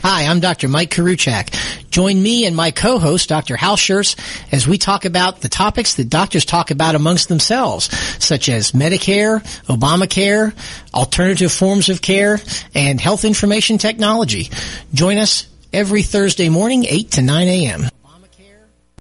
[0.03, 0.67] Hi, I'm Dr.
[0.67, 1.89] Mike Koriwchak.
[1.89, 3.57] Join me and my co-host, Dr.
[3.57, 3.77] Hal
[4.51, 7.85] as we talk about the topics that doctors talk about amongst themselves,
[8.23, 10.53] such as Medicare, Obamacare,
[10.93, 12.39] alternative forms of care,
[12.75, 14.49] and health information technology.
[14.93, 17.89] Join us every Thursday morning, 8 to 9 a.m.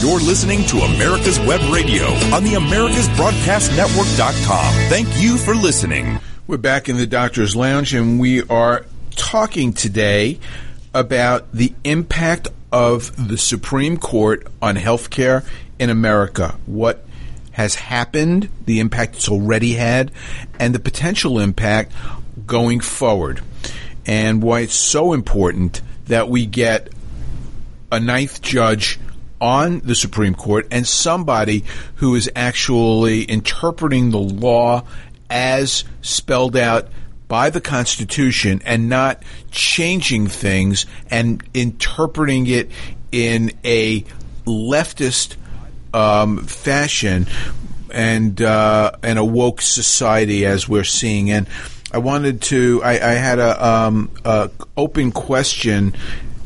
[0.00, 4.74] You're listening to America's Web Radio on the AmericasBroadcastNetwork.com.
[4.88, 6.18] Thank you for listening.
[6.46, 10.40] We're back in the Doctor's Lounge and we are talking today
[10.94, 15.46] about the impact of the Supreme Court on healthcare
[15.78, 16.56] in America.
[16.64, 17.04] What
[17.52, 20.12] has happened, the impact it's already had,
[20.58, 21.92] and the potential impact
[22.46, 23.42] going forward.
[24.06, 26.88] And why it's so important that we get
[27.92, 28.98] a ninth judge
[29.40, 31.64] on the Supreme Court and somebody
[31.96, 34.84] who is actually interpreting the law
[35.28, 36.88] as spelled out
[37.28, 42.70] by the Constitution and not changing things and interpreting it
[43.12, 44.04] in a
[44.44, 45.36] leftist
[45.94, 47.26] um, fashion
[47.92, 51.30] and uh, and a woke society as we're seeing.
[51.30, 51.46] And
[51.92, 52.82] I wanted to.
[52.84, 55.94] I, I had a, um, a open question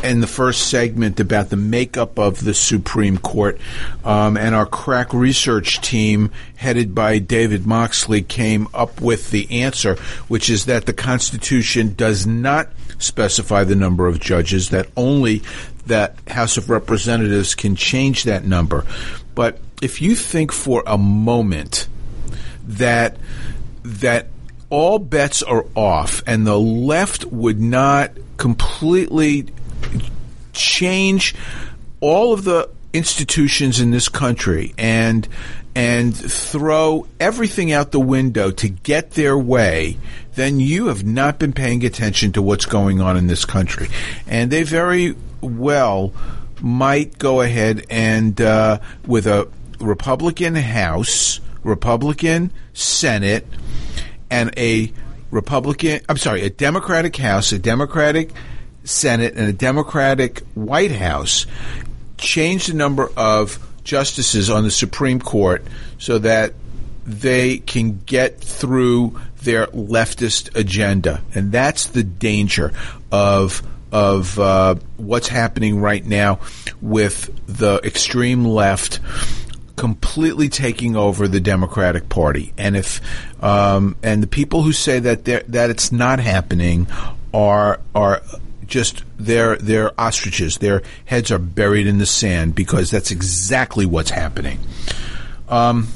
[0.04, 3.58] in the first segment about the makeup of the Supreme Court,
[4.04, 9.96] um, and our crack research team, headed by David Moxley, came up with the answer,
[10.28, 15.42] which is that the Constitution does not specify the number of judges; that only
[15.86, 18.84] that House of Representatives can change that number.
[19.34, 21.88] But if you think for a moment
[22.66, 23.16] that
[23.82, 24.28] that
[24.70, 29.46] all bets are off and the left would not completely
[30.52, 31.34] change
[32.00, 35.26] all of the institutions in this country and
[35.74, 39.98] and throw everything out the window to get their way,
[40.36, 43.88] then you have not been paying attention to what's going on in this country.
[44.28, 46.12] And they very well
[46.60, 49.48] might go ahead and, uh, with a
[49.80, 53.44] Republican House, Republican Senate,
[54.30, 54.92] and a
[55.32, 58.30] Republican, I'm sorry, a Democratic House, a Democratic
[58.84, 61.46] Senate and a Democratic White House
[62.18, 65.64] change the number of justices on the Supreme Court
[65.98, 66.54] so that
[67.06, 72.72] they can get through their leftist agenda, and that's the danger
[73.12, 76.40] of of uh, what's happening right now
[76.80, 78.98] with the extreme left
[79.76, 82.52] completely taking over the Democratic Party.
[82.56, 83.00] And if
[83.42, 86.86] um, and the people who say that that it's not happening
[87.32, 88.22] are are
[88.74, 90.58] just they're they're ostriches.
[90.58, 94.58] Their heads are buried in the sand because that's exactly what's happening.
[95.48, 95.86] Um,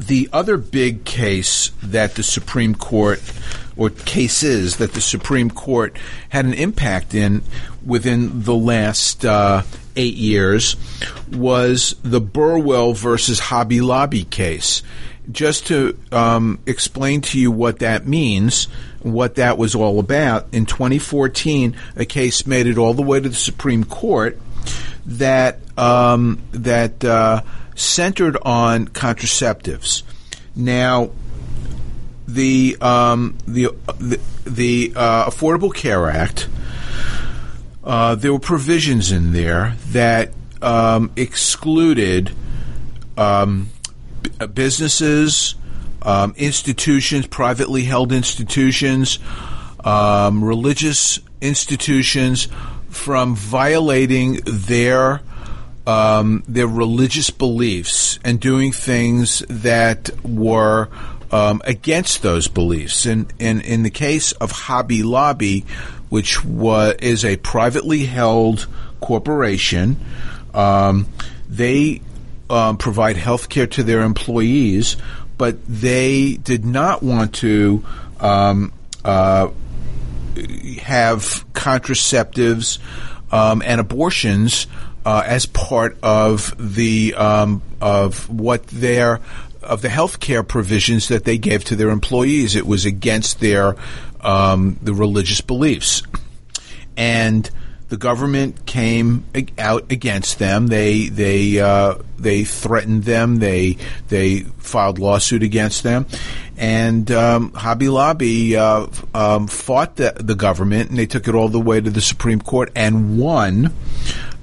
[0.00, 3.22] the other big case that the Supreme Court
[3.76, 5.96] or cases that the Supreme Court
[6.28, 7.42] had an impact in
[7.86, 9.62] within the last uh,
[9.94, 10.74] eight years
[11.30, 14.82] was the Burwell versus Hobby Lobby case.
[15.32, 18.64] Just to um, explain to you what that means,
[19.00, 23.28] what that was all about, in 2014, a case made it all the way to
[23.28, 24.38] the Supreme Court
[25.06, 27.42] that um, that uh,
[27.74, 30.02] centered on contraceptives.
[30.54, 31.10] Now,
[32.28, 33.68] the um, the
[33.98, 36.48] the, the uh, Affordable Care Act.
[37.84, 42.30] Uh, there were provisions in there that um, excluded
[43.18, 43.70] um,
[44.40, 45.54] uh, businesses,
[46.02, 49.18] um, institutions, privately held institutions,
[49.84, 52.48] um, religious institutions
[52.90, 55.22] from violating their
[55.86, 60.88] um, their religious beliefs and doing things that were
[61.32, 63.06] um, against those beliefs.
[63.06, 65.64] And, and in the case of Hobby Lobby,
[66.08, 68.68] which is a privately held
[69.00, 69.98] corporation,
[70.54, 71.08] um,
[71.48, 72.02] they
[72.52, 74.96] um, provide health care to their employees,
[75.38, 77.84] but they did not want to
[78.20, 78.72] um,
[79.04, 79.48] uh,
[80.82, 82.78] have contraceptives
[83.32, 84.66] um, and abortions
[85.04, 89.20] uh, as part of the um, of what their
[89.62, 92.54] of the health care provisions that they gave to their employees.
[92.54, 93.76] It was against their
[94.20, 96.02] um, the religious beliefs,
[96.96, 97.50] and
[97.92, 99.22] the government came
[99.58, 100.66] out against them.
[100.66, 103.36] They they uh, they threatened them.
[103.36, 103.76] They
[104.08, 106.06] they filed lawsuit against them,
[106.56, 111.50] and um, Hobby Lobby uh, um, fought the, the government, and they took it all
[111.50, 113.74] the way to the Supreme Court and won.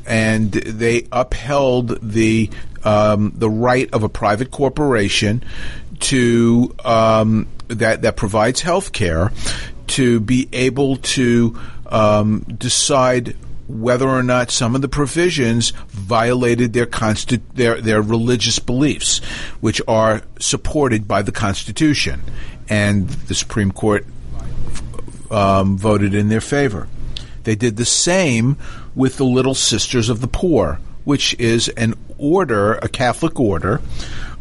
[0.05, 2.51] And they upheld the
[2.83, 5.43] um, the right of a private corporation
[6.01, 9.31] to um, that that provides health care
[9.87, 11.59] to be able to
[11.89, 13.35] um, decide
[13.67, 19.19] whether or not some of the provisions violated their consti- their their religious beliefs,
[19.59, 22.21] which are supported by the Constitution,
[22.67, 24.05] and the Supreme Court
[25.29, 26.87] um, voted in their favor.
[27.43, 28.57] They did the same
[28.95, 33.81] with the Little Sisters of the Poor, which is an order, a Catholic order,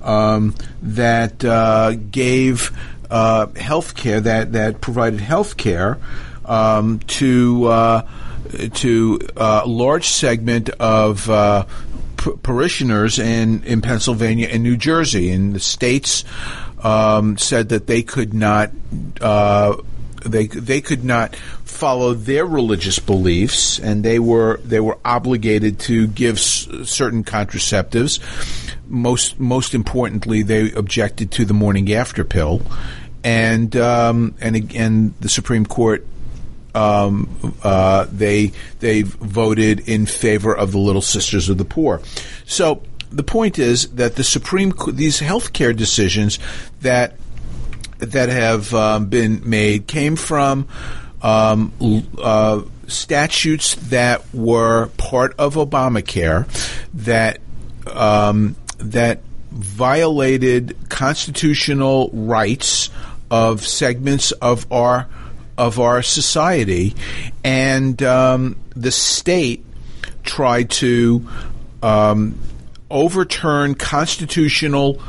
[0.03, 2.76] um, that uh, gave
[3.11, 5.99] uh, health care, that, that provided health care
[6.49, 8.09] um, to, uh,
[8.74, 11.66] to uh, a large segment of uh,
[12.42, 15.30] parishioners in, in Pennsylvania and New Jersey.
[15.30, 16.24] And the states
[16.82, 18.70] um, said that they could not
[19.20, 19.76] uh,
[20.24, 26.07] they they could not follow their religious beliefs, and they were they were obligated to
[26.09, 28.18] give s- certain contraceptives.
[28.88, 32.62] Most most importantly, they objected to the morning after pill,
[33.22, 36.07] and um, and again, the Supreme Court.
[36.79, 42.01] Um, uh, they they voted in favor of the Little Sisters of the Poor.
[42.47, 46.39] So the point is that the Supreme these healthcare decisions
[46.83, 47.14] that
[47.99, 50.68] that have um, been made came from
[51.20, 51.72] um,
[52.18, 56.47] uh, statutes that were part of Obamacare
[56.95, 57.41] that
[57.93, 59.20] um, that
[59.51, 62.91] violated constitutional rights
[63.31, 65.09] of segments of our
[65.59, 66.94] of our society,
[67.42, 69.64] and um, the state
[70.22, 71.28] tried to
[71.82, 72.38] um,
[72.90, 75.02] overturn constitutional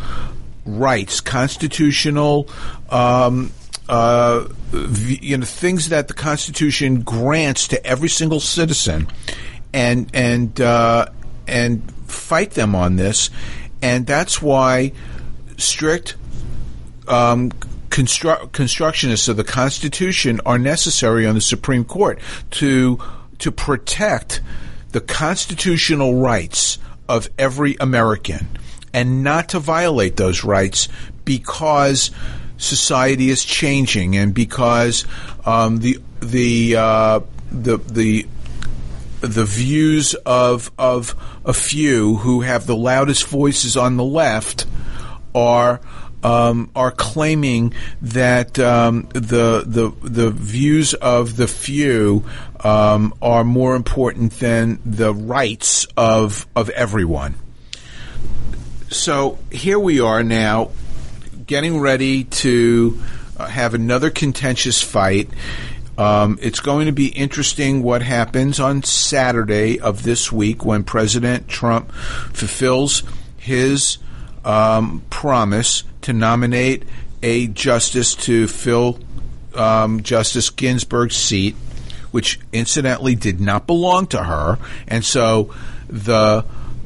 [0.65, 2.49] rights, constitutional,
[2.89, 3.51] um,
[3.87, 9.07] uh, you know, things that the Constitution grants to every single citizen,
[9.71, 11.05] and and uh,
[11.47, 13.29] and fight them on this,
[13.83, 14.93] and that's why
[15.57, 16.15] strict
[17.07, 17.51] um,
[17.89, 22.19] constru- constructionists of the Constitution are necessary on the Supreme Court
[22.51, 22.99] to
[23.39, 24.41] to protect
[24.91, 26.77] the constitutional rights
[27.07, 28.47] of every American
[28.93, 30.87] and not to violate those rights
[31.25, 32.11] because
[32.57, 35.05] society is changing and because
[35.45, 37.19] um, the the uh,
[37.51, 38.27] the the
[39.21, 41.15] the views of of
[41.45, 44.65] a few who have the loudest voices on the left
[45.35, 45.81] are
[46.23, 52.25] um, are claiming that um, the the the views of the few
[52.61, 57.35] um, are more important than the rights of of everyone.
[58.89, 60.71] So here we are now,
[61.45, 62.99] getting ready to
[63.37, 65.29] uh, have another contentious fight.
[65.95, 71.47] Um, it's going to be interesting what happens on Saturday of this week when President
[71.47, 73.03] Trump fulfills
[73.37, 73.97] his
[74.49, 76.83] um, promise to nominate
[77.21, 78.97] a justice to fill
[79.53, 81.55] um, Justice Ginsburg's seat,
[82.09, 85.53] which incidentally did not belong to her, and so
[85.87, 86.43] the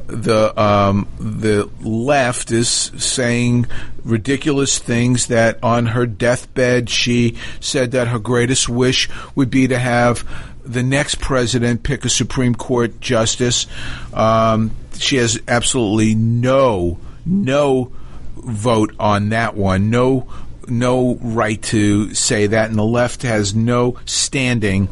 [0.08, 3.68] the um, the left is saying
[4.04, 9.80] ridiculous things that on her deathbed she said that her greatest wish would be to
[9.80, 10.28] have
[10.66, 13.66] the next president pick a Supreme Court justice.
[14.14, 17.92] Um, she has absolutely no no
[18.36, 19.90] vote on that one.
[19.90, 20.28] No
[20.68, 24.90] no right to say that, and the left has no standing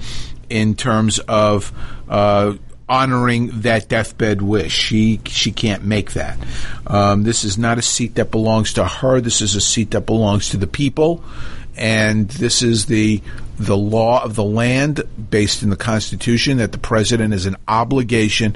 [0.49, 1.71] in terms of
[2.09, 2.53] uh,
[2.89, 4.73] honoring that deathbed wish.
[4.73, 6.37] She she can't make that.
[6.85, 9.21] Um, this is not a seat that belongs to her.
[9.21, 11.23] This is a seat that belongs to the people,
[11.75, 13.21] and this is the
[13.57, 18.55] the law of the land based in the Constitution that the president is an obligation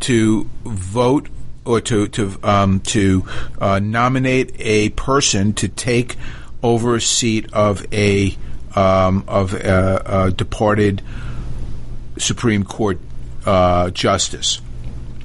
[0.00, 1.28] to vote
[1.64, 3.26] or to to um, to
[3.60, 6.16] uh, nominate a person to take
[6.62, 8.36] over a seat of a
[8.74, 11.02] um, of a, a departed
[12.18, 12.98] Supreme Court
[13.46, 14.60] uh, justice.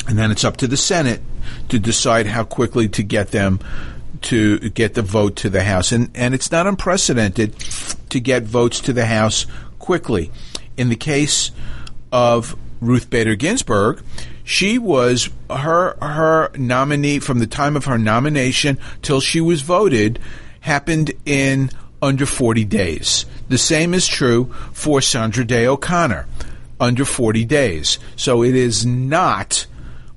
[0.08, 1.22] And then it's up to the Senate
[1.70, 3.60] to decide how quickly to get them
[4.22, 7.58] to get the vote to the House, and and it's not unprecedented
[8.10, 9.46] to get votes to the House
[9.78, 10.32] quickly.
[10.78, 11.52] In the case
[12.12, 14.02] of Ruth Bader Ginsburg,
[14.50, 20.18] she was her her nominee from the time of her nomination till she was voted
[20.62, 21.70] happened in
[22.02, 23.28] under 40 days.
[23.48, 26.26] The same is true for Sandra Day O'Connor,
[26.80, 28.00] under 40 days.
[28.16, 29.68] So it is not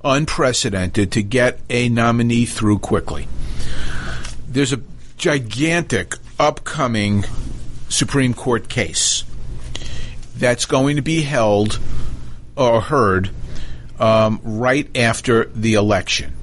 [0.03, 3.27] unprecedented to get a nominee through quickly.
[4.47, 4.81] There's a
[5.15, 7.23] gigantic upcoming
[7.87, 9.25] Supreme Court case
[10.35, 11.79] that's going to be held
[12.57, 13.29] or heard
[14.03, 16.33] um, right after the election.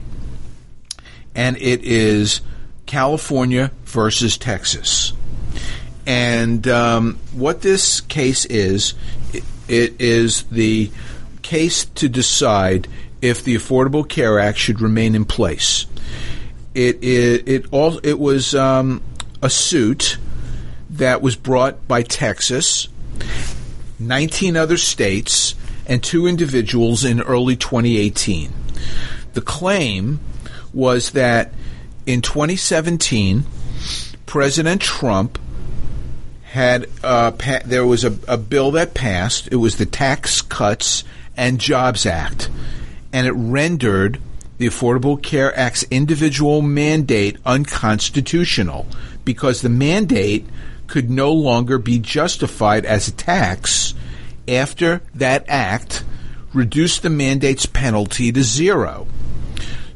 [1.35, 2.41] And it is
[2.87, 5.13] California versus Texas.
[6.07, 8.95] And um, what this case is,
[9.35, 10.91] it, it is the
[11.43, 12.89] case to decide
[13.21, 15.87] if the Affordable Care Act should remain in place.
[16.75, 19.03] It it it, all, it was um,
[19.43, 20.17] a suit
[20.89, 22.89] that was brought by Texas,
[23.99, 25.55] 19 other states,
[25.91, 28.53] and two individuals in early 2018.
[29.35, 30.21] The claim
[30.73, 31.53] was that
[32.07, 33.45] in 2017,
[34.25, 35.37] President Trump
[36.45, 39.49] had uh, pa- there was a, a bill that passed.
[39.49, 41.03] It was the Tax Cuts
[41.37, 42.49] and Jobs Act,
[43.13, 44.21] and it rendered
[44.59, 48.87] the Affordable Care Act's individual mandate unconstitutional
[49.25, 50.47] because the mandate
[50.87, 53.95] could no longer be justified as a tax
[54.51, 56.05] after that act
[56.53, 59.07] reduced the mandate's penalty to zero.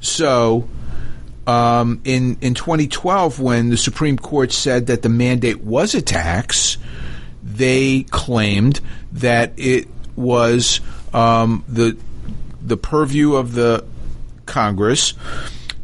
[0.00, 0.68] So
[1.46, 6.78] um, in in 2012, when the Supreme Court said that the mandate was a tax,
[7.42, 8.80] they claimed
[9.12, 10.80] that it was
[11.12, 11.96] um, the
[12.62, 13.84] the purview of the
[14.46, 15.14] Congress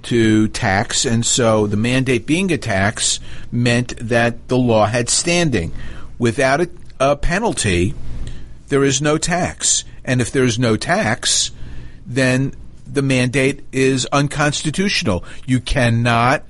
[0.03, 3.21] to tax, and so the mandate being a tax
[3.53, 5.73] meant that the law had standing.
[6.18, 7.95] Without a, a penalty,
[8.71, 11.51] there is no tax, and if there is no tax,
[12.07, 12.55] then
[12.87, 15.25] the mandate is unconstitutional.
[15.47, 16.45] You cannot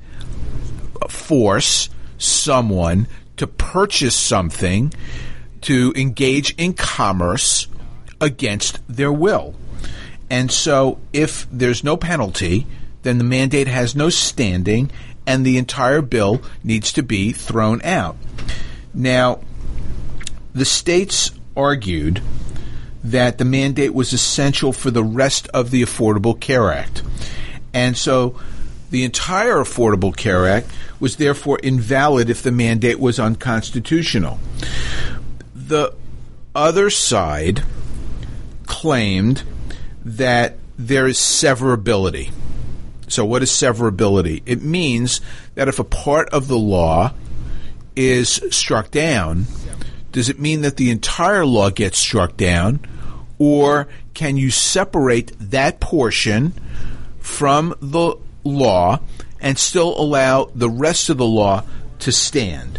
[1.08, 4.92] force someone to purchase something
[5.62, 7.66] to engage in commerce
[8.20, 9.54] against their will.
[10.28, 12.66] And so if there's no penalty,
[13.02, 14.90] then the mandate has no standing
[15.26, 18.16] and the entire bill needs to be thrown out.
[18.92, 19.40] Now,
[20.54, 22.22] the states argued
[23.02, 27.02] that the mandate was essential for the rest of the Affordable Care Act.
[27.72, 28.38] And so
[28.90, 34.38] the entire Affordable Care Act was therefore invalid if the mandate was unconstitutional.
[35.54, 35.94] The
[36.54, 37.62] other side
[38.66, 39.44] claimed
[40.04, 42.32] that there is severability.
[43.08, 44.42] So, what is severability?
[44.46, 45.20] It means
[45.54, 47.12] that if a part of the law
[47.96, 49.46] is struck down,
[50.12, 52.80] does it mean that the entire law gets struck down,
[53.38, 56.52] or can you separate that portion
[57.18, 59.00] from the law
[59.40, 61.62] and still allow the rest of the law
[62.00, 62.78] to stand?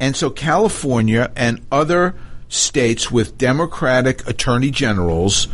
[0.00, 2.14] And so California and other
[2.48, 5.48] states with Democratic attorney generals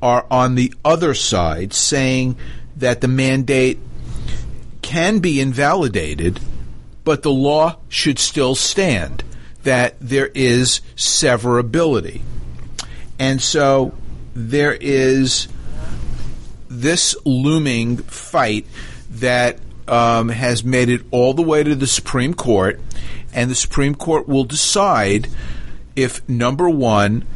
[0.00, 2.36] are on the other side saying
[2.76, 3.78] that the mandate
[4.82, 6.40] can be invalidated,
[7.04, 9.24] but the law should still stand,
[9.62, 12.22] that there is severability.
[13.18, 13.94] And so
[14.34, 15.48] there is
[16.68, 18.66] this looming fight
[19.10, 22.80] that um, has made it all the way to the Supreme Court,
[23.32, 25.28] and the Supreme Court will decide
[25.96, 27.26] if number one,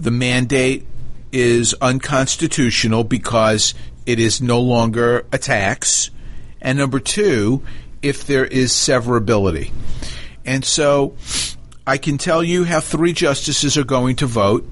[0.00, 0.86] the mandate
[1.30, 3.74] is unconstitutional because
[4.06, 6.10] it is no longer a tax,
[6.60, 7.62] and number two,
[8.02, 9.70] if there is severability.
[10.44, 11.14] And so
[11.88, 14.68] I can tell you how three justices are going to vote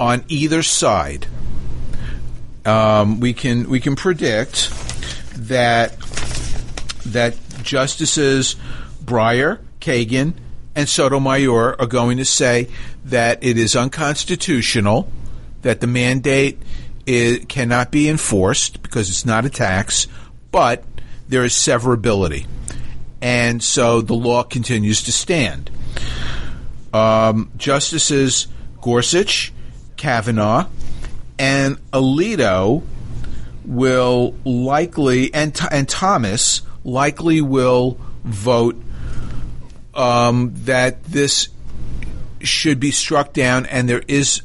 [0.00, 1.26] on either side.
[2.64, 4.70] Um, we can we can predict
[5.36, 6.00] that
[7.04, 8.56] that justices
[9.04, 10.32] Breyer, Kagan,
[10.74, 12.68] and Sotomayor are going to say
[13.04, 15.12] that it is unconstitutional,
[15.60, 16.58] that the mandate
[17.04, 20.06] is, cannot be enforced because it's not a tax,
[20.52, 20.84] but
[21.28, 22.46] there is severability,
[23.20, 25.70] and so the law continues to stand.
[26.92, 28.48] Um, justices
[28.80, 29.52] Gorsuch
[29.96, 30.66] Kavanaugh,
[31.38, 32.82] and Alito
[33.64, 38.76] will likely and and Thomas likely will vote
[39.94, 41.48] um, that this
[42.40, 44.42] should be struck down, and there is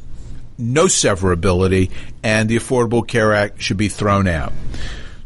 [0.58, 1.92] no severability,
[2.24, 4.52] and the Affordable Care Act should be thrown out.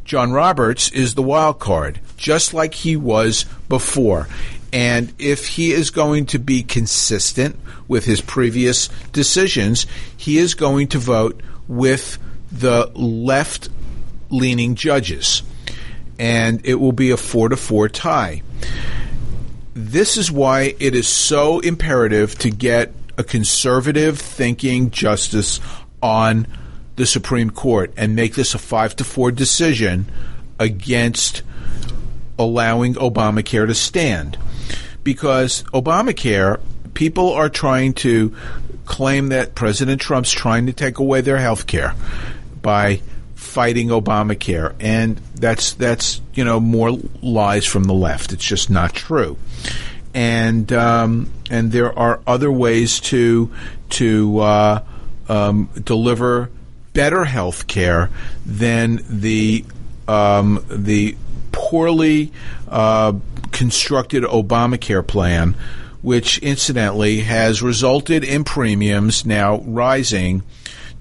[0.03, 4.27] John Roberts is the wild card, just like he was before.
[4.73, 7.57] And if he is going to be consistent
[7.87, 12.17] with his previous decisions, he is going to vote with
[12.51, 13.69] the left
[14.29, 15.43] leaning judges.
[16.19, 18.41] And it will be a four to four tie.
[19.73, 25.59] This is why it is so imperative to get a conservative thinking justice
[26.01, 26.47] on
[26.95, 30.11] the Supreme Court and make this a five to four decision
[30.59, 31.43] against
[32.39, 34.37] allowing Obamacare to stand.
[35.07, 36.59] Because Obamacare,
[36.93, 38.35] people are trying to
[38.83, 41.95] claim that President Trump's trying to take away their health care
[42.61, 42.99] by
[43.33, 46.91] fighting Obamacare, and that's that's you know more
[47.21, 48.33] lies from the left.
[48.33, 49.37] It's just not true,
[50.13, 53.49] and um, and there are other ways to
[53.91, 54.83] to uh,
[55.29, 56.49] um, deliver
[56.91, 58.09] better health care
[58.45, 59.63] than the
[60.09, 61.15] um, the
[61.53, 62.33] poorly
[62.67, 63.13] uh,
[63.57, 65.55] constructed Obamacare plan,
[66.03, 70.43] which incidentally has resulted in premiums now rising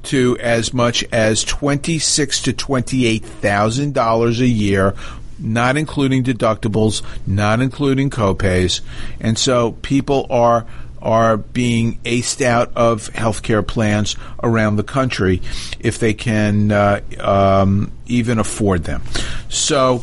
[0.03, 4.95] to as much as twenty six to twenty eight thousand dollars a year,
[5.39, 8.81] not including deductibles, not including copays,
[9.21, 10.65] and so people are
[11.03, 15.43] are being aced out of healthcare plans around the country
[15.79, 19.03] if they can uh, um, even afford them.
[19.51, 20.03] So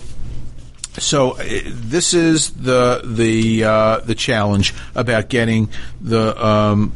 [0.97, 5.69] so uh, this is the the uh, the challenge about getting
[6.01, 6.93] the um,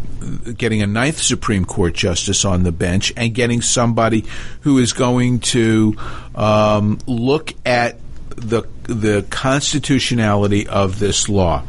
[0.56, 4.26] getting a ninth Supreme Court justice on the bench and getting somebody
[4.62, 5.96] who is going to
[6.36, 11.64] um, look at the the constitutionality of this law,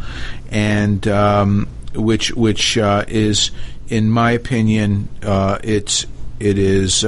[0.51, 3.51] and um, which which uh, is,
[3.89, 6.07] in my opinion, uh, it's
[6.39, 7.05] it is.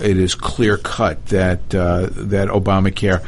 [0.00, 3.24] It is clear cut that uh, that Obamacare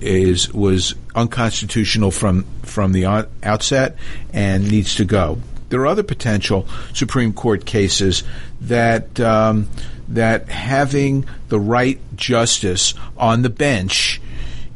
[0.00, 3.96] is was unconstitutional from from the outset
[4.32, 5.38] and needs to go.
[5.68, 8.24] There are other potential Supreme Court cases
[8.60, 9.68] that um,
[10.08, 14.20] that having the right justice on the bench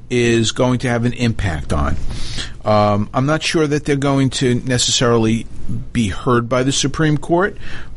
[0.09, 1.97] is going to have an impact on.
[2.65, 5.47] Um, I'm not sure that they're going to necessarily
[5.93, 7.57] be heard by the Supreme Court,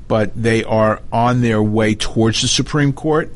[0.09, 3.31] but they are on their way towards the Supreme Court.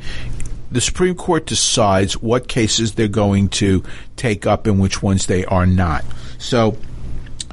[0.71, 3.83] The Supreme Court decides what cases they're going to
[4.17, 6.03] take up and which ones they are not.
[6.39, 6.75] So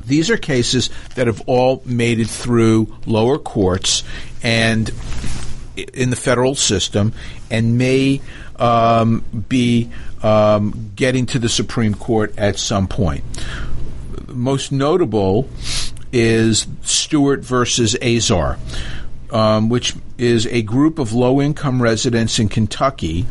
[0.06, 4.04] these are cases that have all made it through lower courts
[4.42, 4.90] and
[5.92, 7.12] in the federal system
[7.50, 8.22] and may
[8.56, 9.90] um, be
[10.22, 13.22] um, getting to the Supreme Court at some point.
[14.28, 15.46] Most notable
[16.10, 18.58] is Stewart versus Azar
[19.32, 23.26] um, which is a group of low income residents in Kentucky,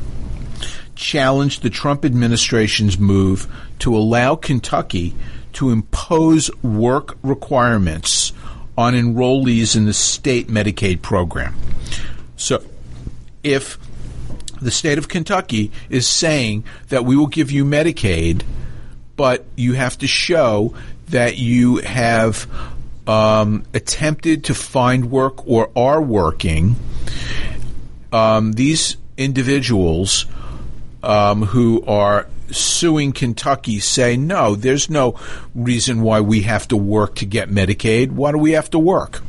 [0.95, 3.47] challenged the Trump administration's move
[3.79, 5.15] to allow Kentucky
[5.53, 8.33] to impose work requirements
[8.77, 11.55] on enrollees in the state Medicaid program.
[12.37, 12.63] So,
[13.43, 13.77] if
[14.61, 18.43] the state of Kentucky is saying that we will give you Medicaid,
[19.15, 20.73] but you have to show
[21.09, 22.47] that you have
[23.09, 26.75] um, attempted to find work or are working,
[28.13, 30.27] um, these individuals
[31.01, 35.19] um, who are suing Kentucky say, no, there's no
[35.55, 38.11] reason why we have to work to get Medicaid.
[38.11, 39.23] Why do we have to work?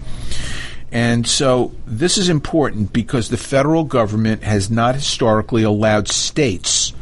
[0.92, 6.92] And so this is important because the federal government has not historically allowed states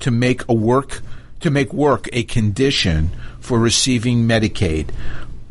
[0.00, 1.02] to make a work
[1.38, 4.88] to make work a condition for receiving Medicaid.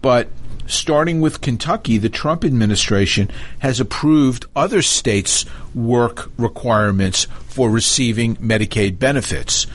[0.01, 0.27] But
[0.67, 8.99] starting with Kentucky, the Trump administration has approved other states' work requirements for receiving Medicaid
[8.99, 9.67] benefits.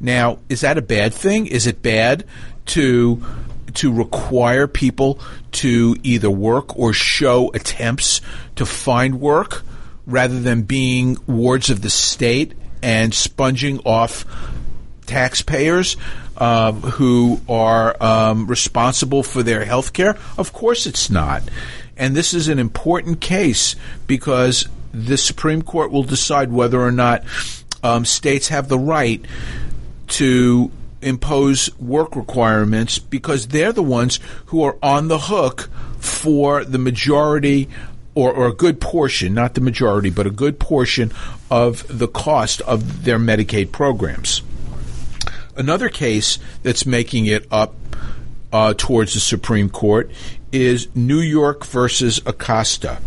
[0.00, 1.46] Now, is that a bad thing?
[1.46, 2.24] Is it bad
[2.66, 3.24] to
[3.74, 5.20] to require people
[5.52, 8.22] to either work or show attempts
[8.54, 9.62] to find work
[10.06, 14.24] rather than being wards of the state and sponging off
[15.06, 15.96] taxpayers?
[16.36, 20.16] Uh, who are um, responsible for their health care?
[20.38, 21.42] Of course it's not.
[21.96, 23.76] And this is an important case
[24.06, 27.24] because the Supreme Court will decide whether or not
[27.82, 29.24] um, states have the right
[30.08, 30.70] to
[31.02, 35.68] impose work requirements because they're the ones who are on the hook
[35.98, 37.68] for the majority
[38.14, 41.12] or, or, a good portion, not the majority, but a good portion
[41.50, 44.40] of the cost of their Medicaid programs.
[45.56, 47.74] Another case that's making it up
[48.52, 50.10] uh, towards the Supreme Court
[50.52, 52.98] is New York versus Acosta.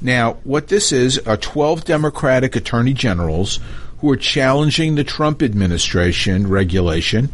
[0.00, 3.60] Now, what this is are 12 Democratic attorney generals
[4.00, 7.30] who are challenging the Trump administration regulation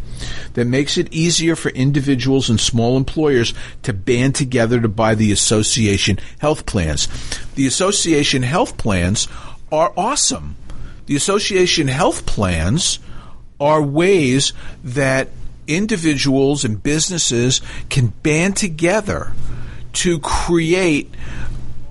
[0.54, 3.54] that makes it easier for individuals and small employers
[3.84, 7.06] to band together to buy the association health plans.
[7.54, 9.28] The association health plans
[9.70, 10.56] are awesome.
[11.06, 12.98] The association health plans
[13.60, 14.52] are ways
[14.84, 15.28] that
[15.66, 19.32] individuals and businesses can band together
[19.92, 21.12] to create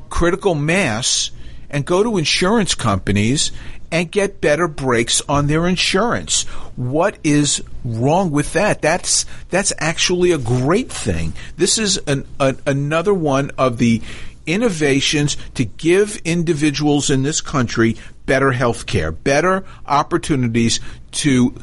[0.09, 1.31] critical mass
[1.69, 3.51] and go to insurance companies
[3.91, 6.43] and get better breaks on their insurance.
[6.75, 8.81] What is wrong with that?
[8.81, 11.33] That's that's actually a great thing.
[11.57, 14.01] This is an, a, another one of the
[14.45, 20.79] innovations to give individuals in this country better health care, better opportunities
[21.11, 21.55] to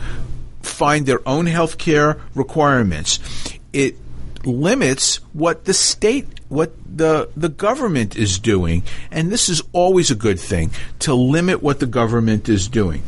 [0.63, 3.19] find their own health care requirements.
[3.73, 3.97] It
[4.45, 10.15] limits what the state what the the government is doing and this is always a
[10.15, 13.03] good thing to limit what the government is doing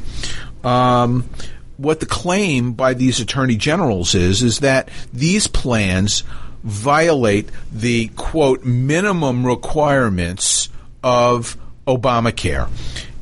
[0.63, 1.29] um,
[1.77, 6.23] what the claim by these attorney generals is is that these plans
[6.63, 10.69] violate the quote minimum requirements
[11.03, 12.69] of Obamacare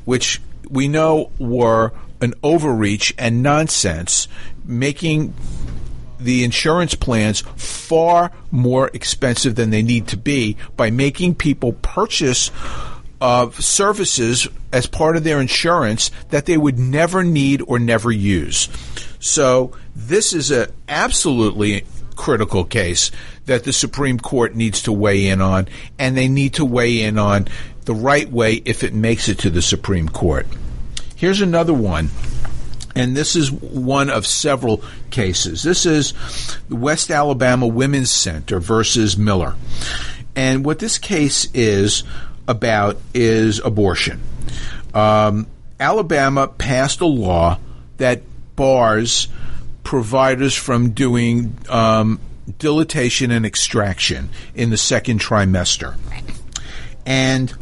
[0.04, 4.28] which we know were an overreach and nonsense
[4.64, 5.34] making
[6.18, 12.50] the insurance plans far more expensive than they need to be by making people purchase
[13.20, 18.68] uh, services as part of their insurance that they would never need or never use.
[19.20, 21.84] So this is a absolutely
[22.22, 23.10] critical case
[23.46, 25.66] that the Supreme Court needs to weigh in on,
[25.98, 27.48] and they need to weigh in on
[27.84, 30.46] the right way if it makes it to the Supreme Court.
[31.16, 32.10] Here's another one
[32.94, 35.62] and this is one of several cases.
[35.62, 36.12] This is
[36.68, 39.54] the West Alabama Women's Center versus Miller.
[40.36, 42.04] And what this case is
[42.46, 44.20] about is abortion.
[44.92, 45.46] Um,
[45.80, 47.58] Alabama passed a law
[47.96, 48.22] that
[48.56, 49.28] bars
[49.92, 52.18] providers from doing um,
[52.58, 55.98] dilatation and extraction in the second trimester.
[57.04, 57.52] And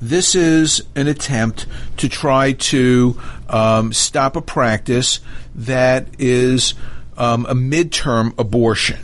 [0.00, 1.66] this is an attempt
[1.98, 5.20] to try to um, stop a practice
[5.56, 6.72] that is
[7.18, 9.00] um, a midterm abortion.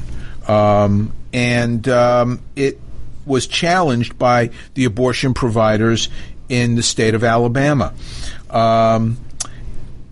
[0.48, 2.80] Um, and um, it
[3.26, 6.08] was challenged by the abortion providers
[6.48, 7.92] in the state of Alabama.
[8.48, 9.18] Um,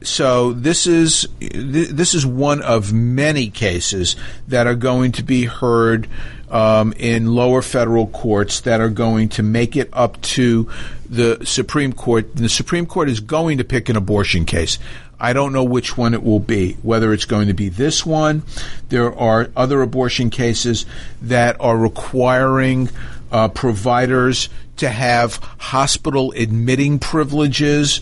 [0.07, 4.17] so this is this is one of many cases
[4.49, 6.09] that are going to be heard
[6.51, 10.71] um, in lower federal courts that are going to make it up to
[11.09, 12.37] the Supreme Court.
[12.37, 14.79] The Supreme Court is going to pick an abortion case.
[15.19, 18.43] I don't know which one it will be, whether it's going to be this one.
[18.89, 20.87] There are other abortion cases
[21.23, 22.91] that are requiring
[23.33, 28.01] uh, providers to have hospital admitting privileges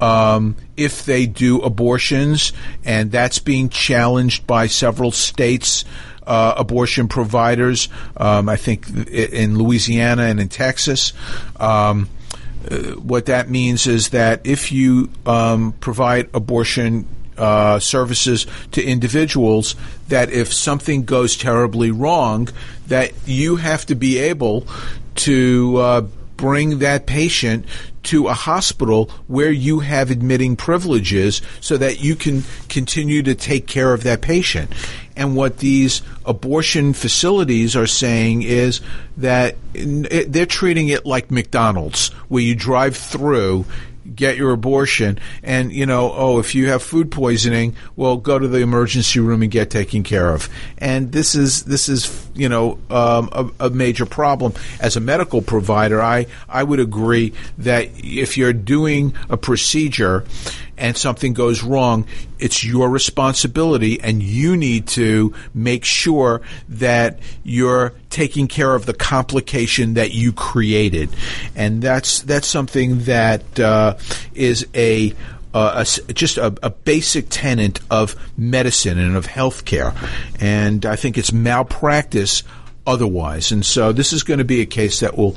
[0.00, 2.52] um, if they do abortions,
[2.84, 5.84] and that's being challenged by several states.
[6.26, 11.12] Uh, abortion providers, um, I think in Louisiana and in Texas.
[11.60, 12.08] Um,
[12.70, 19.74] uh, what that means is that if you um, provide abortion uh, services to individuals,
[20.08, 22.48] that if something goes terribly wrong,
[22.86, 24.66] that you have to be able
[25.16, 27.66] to uh, bring that patient
[28.04, 33.66] to a hospital where you have admitting privileges so that you can continue to take
[33.66, 34.70] care of that patient.
[35.16, 38.80] And what these abortion facilities are saying is
[39.16, 43.64] that they're treating it like McDonald's, where you drive through
[44.14, 45.18] get your abortion.
[45.42, 49.42] And you know oh if you have food poisoning well go to the emergency room
[49.42, 50.48] and get taken care of.
[50.78, 54.54] And this is this is you know um, a, a, major problem.
[54.80, 60.24] As a medical provider i i would agree that if you're doing a procedure
[60.76, 62.06] and something goes wrong,
[62.38, 68.94] it's your responsibility and you need to make sure that you're taking care of the
[68.94, 71.10] complication that you created.
[71.54, 73.96] And that's, that's something that uh,
[74.34, 75.14] is a
[75.54, 79.94] uh, a, just a, a, basic tenet of medicine and of healthcare.
[80.40, 82.42] And I think it's malpractice
[82.86, 83.52] otherwise.
[83.52, 85.36] And so this is going to be a case that will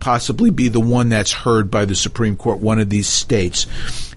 [0.00, 3.66] possibly be the one that's heard by the Supreme Court, one of these states.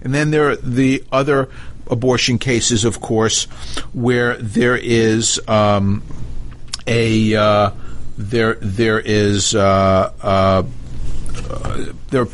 [0.02, 1.48] And then there are the other
[1.88, 3.44] abortion cases, of course,
[3.92, 6.02] where there is um,
[6.86, 7.70] a uh,
[8.16, 10.62] there there is uh, uh,
[12.10, 12.26] there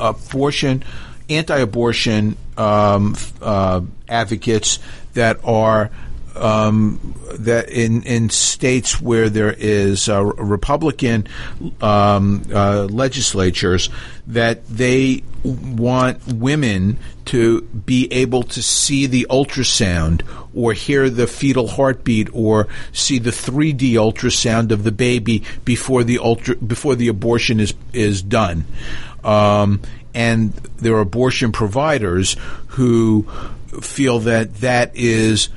[0.00, 0.84] abortion
[1.30, 4.78] anti-abortion um, uh, advocates
[5.14, 5.90] that are
[6.36, 11.26] um, that in in states where there is uh, Republican
[11.80, 13.90] um, uh, legislatures
[14.26, 20.22] that they want women to be able to see the ultrasound
[20.54, 26.18] or hear the fetal heartbeat or see the 3D ultrasound of the baby before the
[26.18, 28.64] ultra before the abortion is is done.
[29.24, 29.80] Um,
[30.14, 32.36] and there are abortion providers
[32.68, 33.22] who
[33.80, 35.48] feel that that is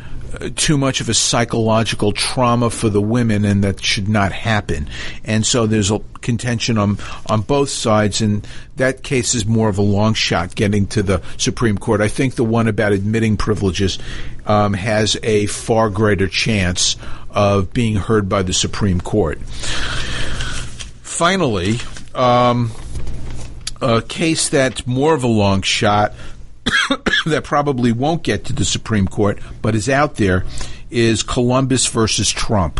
[0.55, 4.89] too much of a psychological trauma for the women and that should not happen.
[5.23, 9.77] And so there's a contention on on both sides and that case is more of
[9.77, 12.01] a long shot getting to the Supreme Court.
[12.01, 13.99] I think the one about admitting privileges
[14.45, 16.95] um, has a far greater chance
[17.29, 19.39] of being heard by the Supreme Court.
[21.01, 21.79] Finally,
[22.15, 22.71] um,
[23.81, 26.13] a case that's more of a long shot
[27.25, 30.45] that probably won't get to the Supreme Court, but is out there,
[30.89, 32.79] is Columbus versus Trump.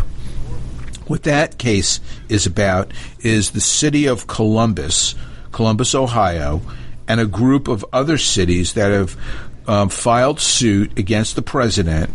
[1.06, 5.14] What that case is about is the city of Columbus,
[5.50, 6.62] Columbus, Ohio,
[7.08, 9.16] and a group of other cities that have
[9.66, 12.10] um, filed suit against the president,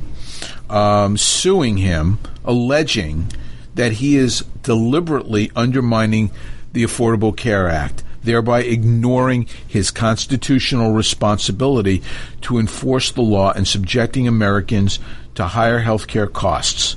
[0.70, 3.28] um, suing him, alleging
[3.76, 6.32] that he is deliberately undermining
[6.74, 12.04] the Affordable Care Act thereby ignoring his constitutional responsibility
[12.42, 15.00] to enforce the law and subjecting Americans
[15.34, 16.96] to higher health care costs.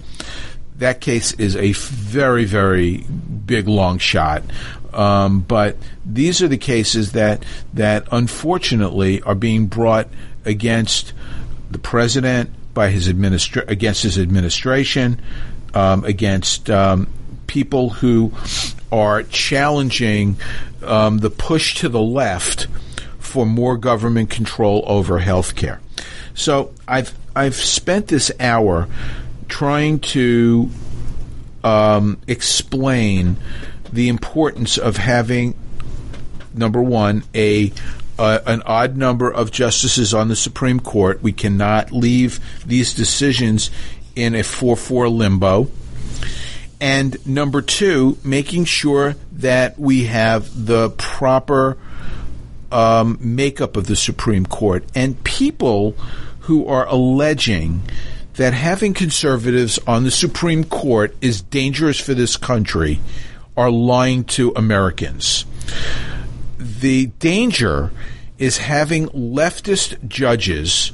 [0.77, 4.43] That case is a very, very big long shot.
[4.93, 10.09] Um, but these are the cases that that unfortunately are being brought
[10.45, 11.13] against
[11.71, 15.21] the president by his administra- against his administration,
[15.75, 17.07] um, against um,
[17.47, 18.33] people who
[18.93, 20.37] are challenging
[20.83, 22.67] um, the push to the left
[23.19, 25.79] for more government control over healthcare.
[26.35, 28.89] So I've I've spent this hour
[29.49, 30.71] trying to
[31.63, 33.37] um, explain
[33.93, 35.55] the importance of having
[36.55, 37.73] number one a
[38.19, 41.23] uh, an odd number of justices on the Supreme Court.
[41.23, 43.71] We cannot leave these decisions
[44.15, 45.71] in a 4 4 limbo.
[46.81, 51.77] And number two, making sure that we have the proper
[52.73, 55.93] um, makeup of the Supreme Court and people
[56.41, 57.83] who are alleging
[58.35, 63.01] that having conservatives on the Supreme Court is dangerous for this country
[63.57, 65.45] are lying to Americans.
[66.59, 67.91] The danger
[68.39, 70.93] is having leftist judges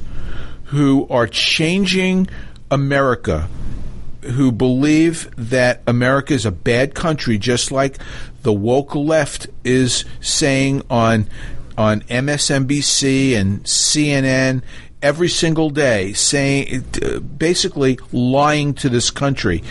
[0.65, 2.27] who are changing
[2.69, 3.47] America
[4.27, 7.97] who believe that America is a bad country, just like
[8.43, 11.27] the woke left is saying on
[11.77, 14.63] on MSNBC and CNN
[15.01, 19.63] every single day, saying uh, basically lying to this country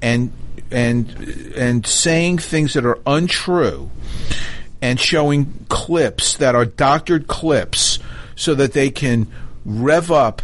[0.00, 0.32] and
[0.70, 1.08] and
[1.56, 3.90] and saying things that are untrue
[4.80, 7.98] and showing clips that are doctored clips
[8.34, 9.28] so that they can
[9.64, 10.42] rev up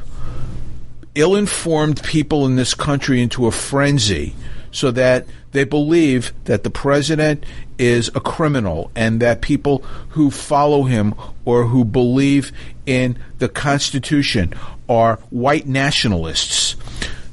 [1.19, 4.37] ill informed people in this country into a frenzy
[4.71, 7.43] so that they believe that the president
[7.77, 9.79] is a criminal and that people
[10.11, 11.13] who follow him
[11.45, 12.53] or who believe
[12.87, 14.55] in the Constitution
[14.89, 16.77] are white nationalists.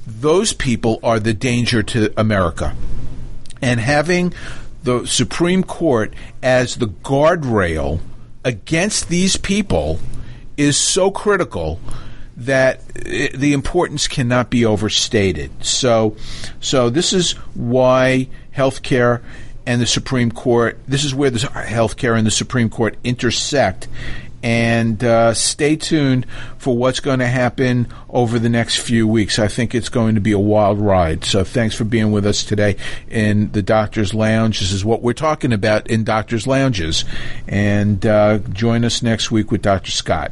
[0.08, 2.76] Those people are the danger to America.
[3.62, 4.34] And having
[4.84, 6.12] the Supreme Court
[6.42, 8.00] as the guardrail
[8.44, 10.00] against these people
[10.58, 11.80] is so critical
[12.38, 15.52] that the importance cannot be overstated.
[15.64, 16.16] So,
[16.60, 19.22] so this is why healthcare
[19.66, 20.80] and the Supreme Court.
[20.88, 23.88] This is where the healthcare and the Supreme Court intersect.
[24.44, 26.28] And uh, stay tuned
[26.60, 29.40] for what's going to happen over the next few weeks.
[29.40, 31.24] I think it's going to be a wild ride.
[31.24, 32.76] So thanks for being with us today
[33.10, 34.60] in the Doctor's Lounge.
[34.60, 37.06] This is what we're talking about in Doctor's Lounges.
[37.48, 39.90] And uh, join us next week with Dr.
[39.90, 40.32] Scott.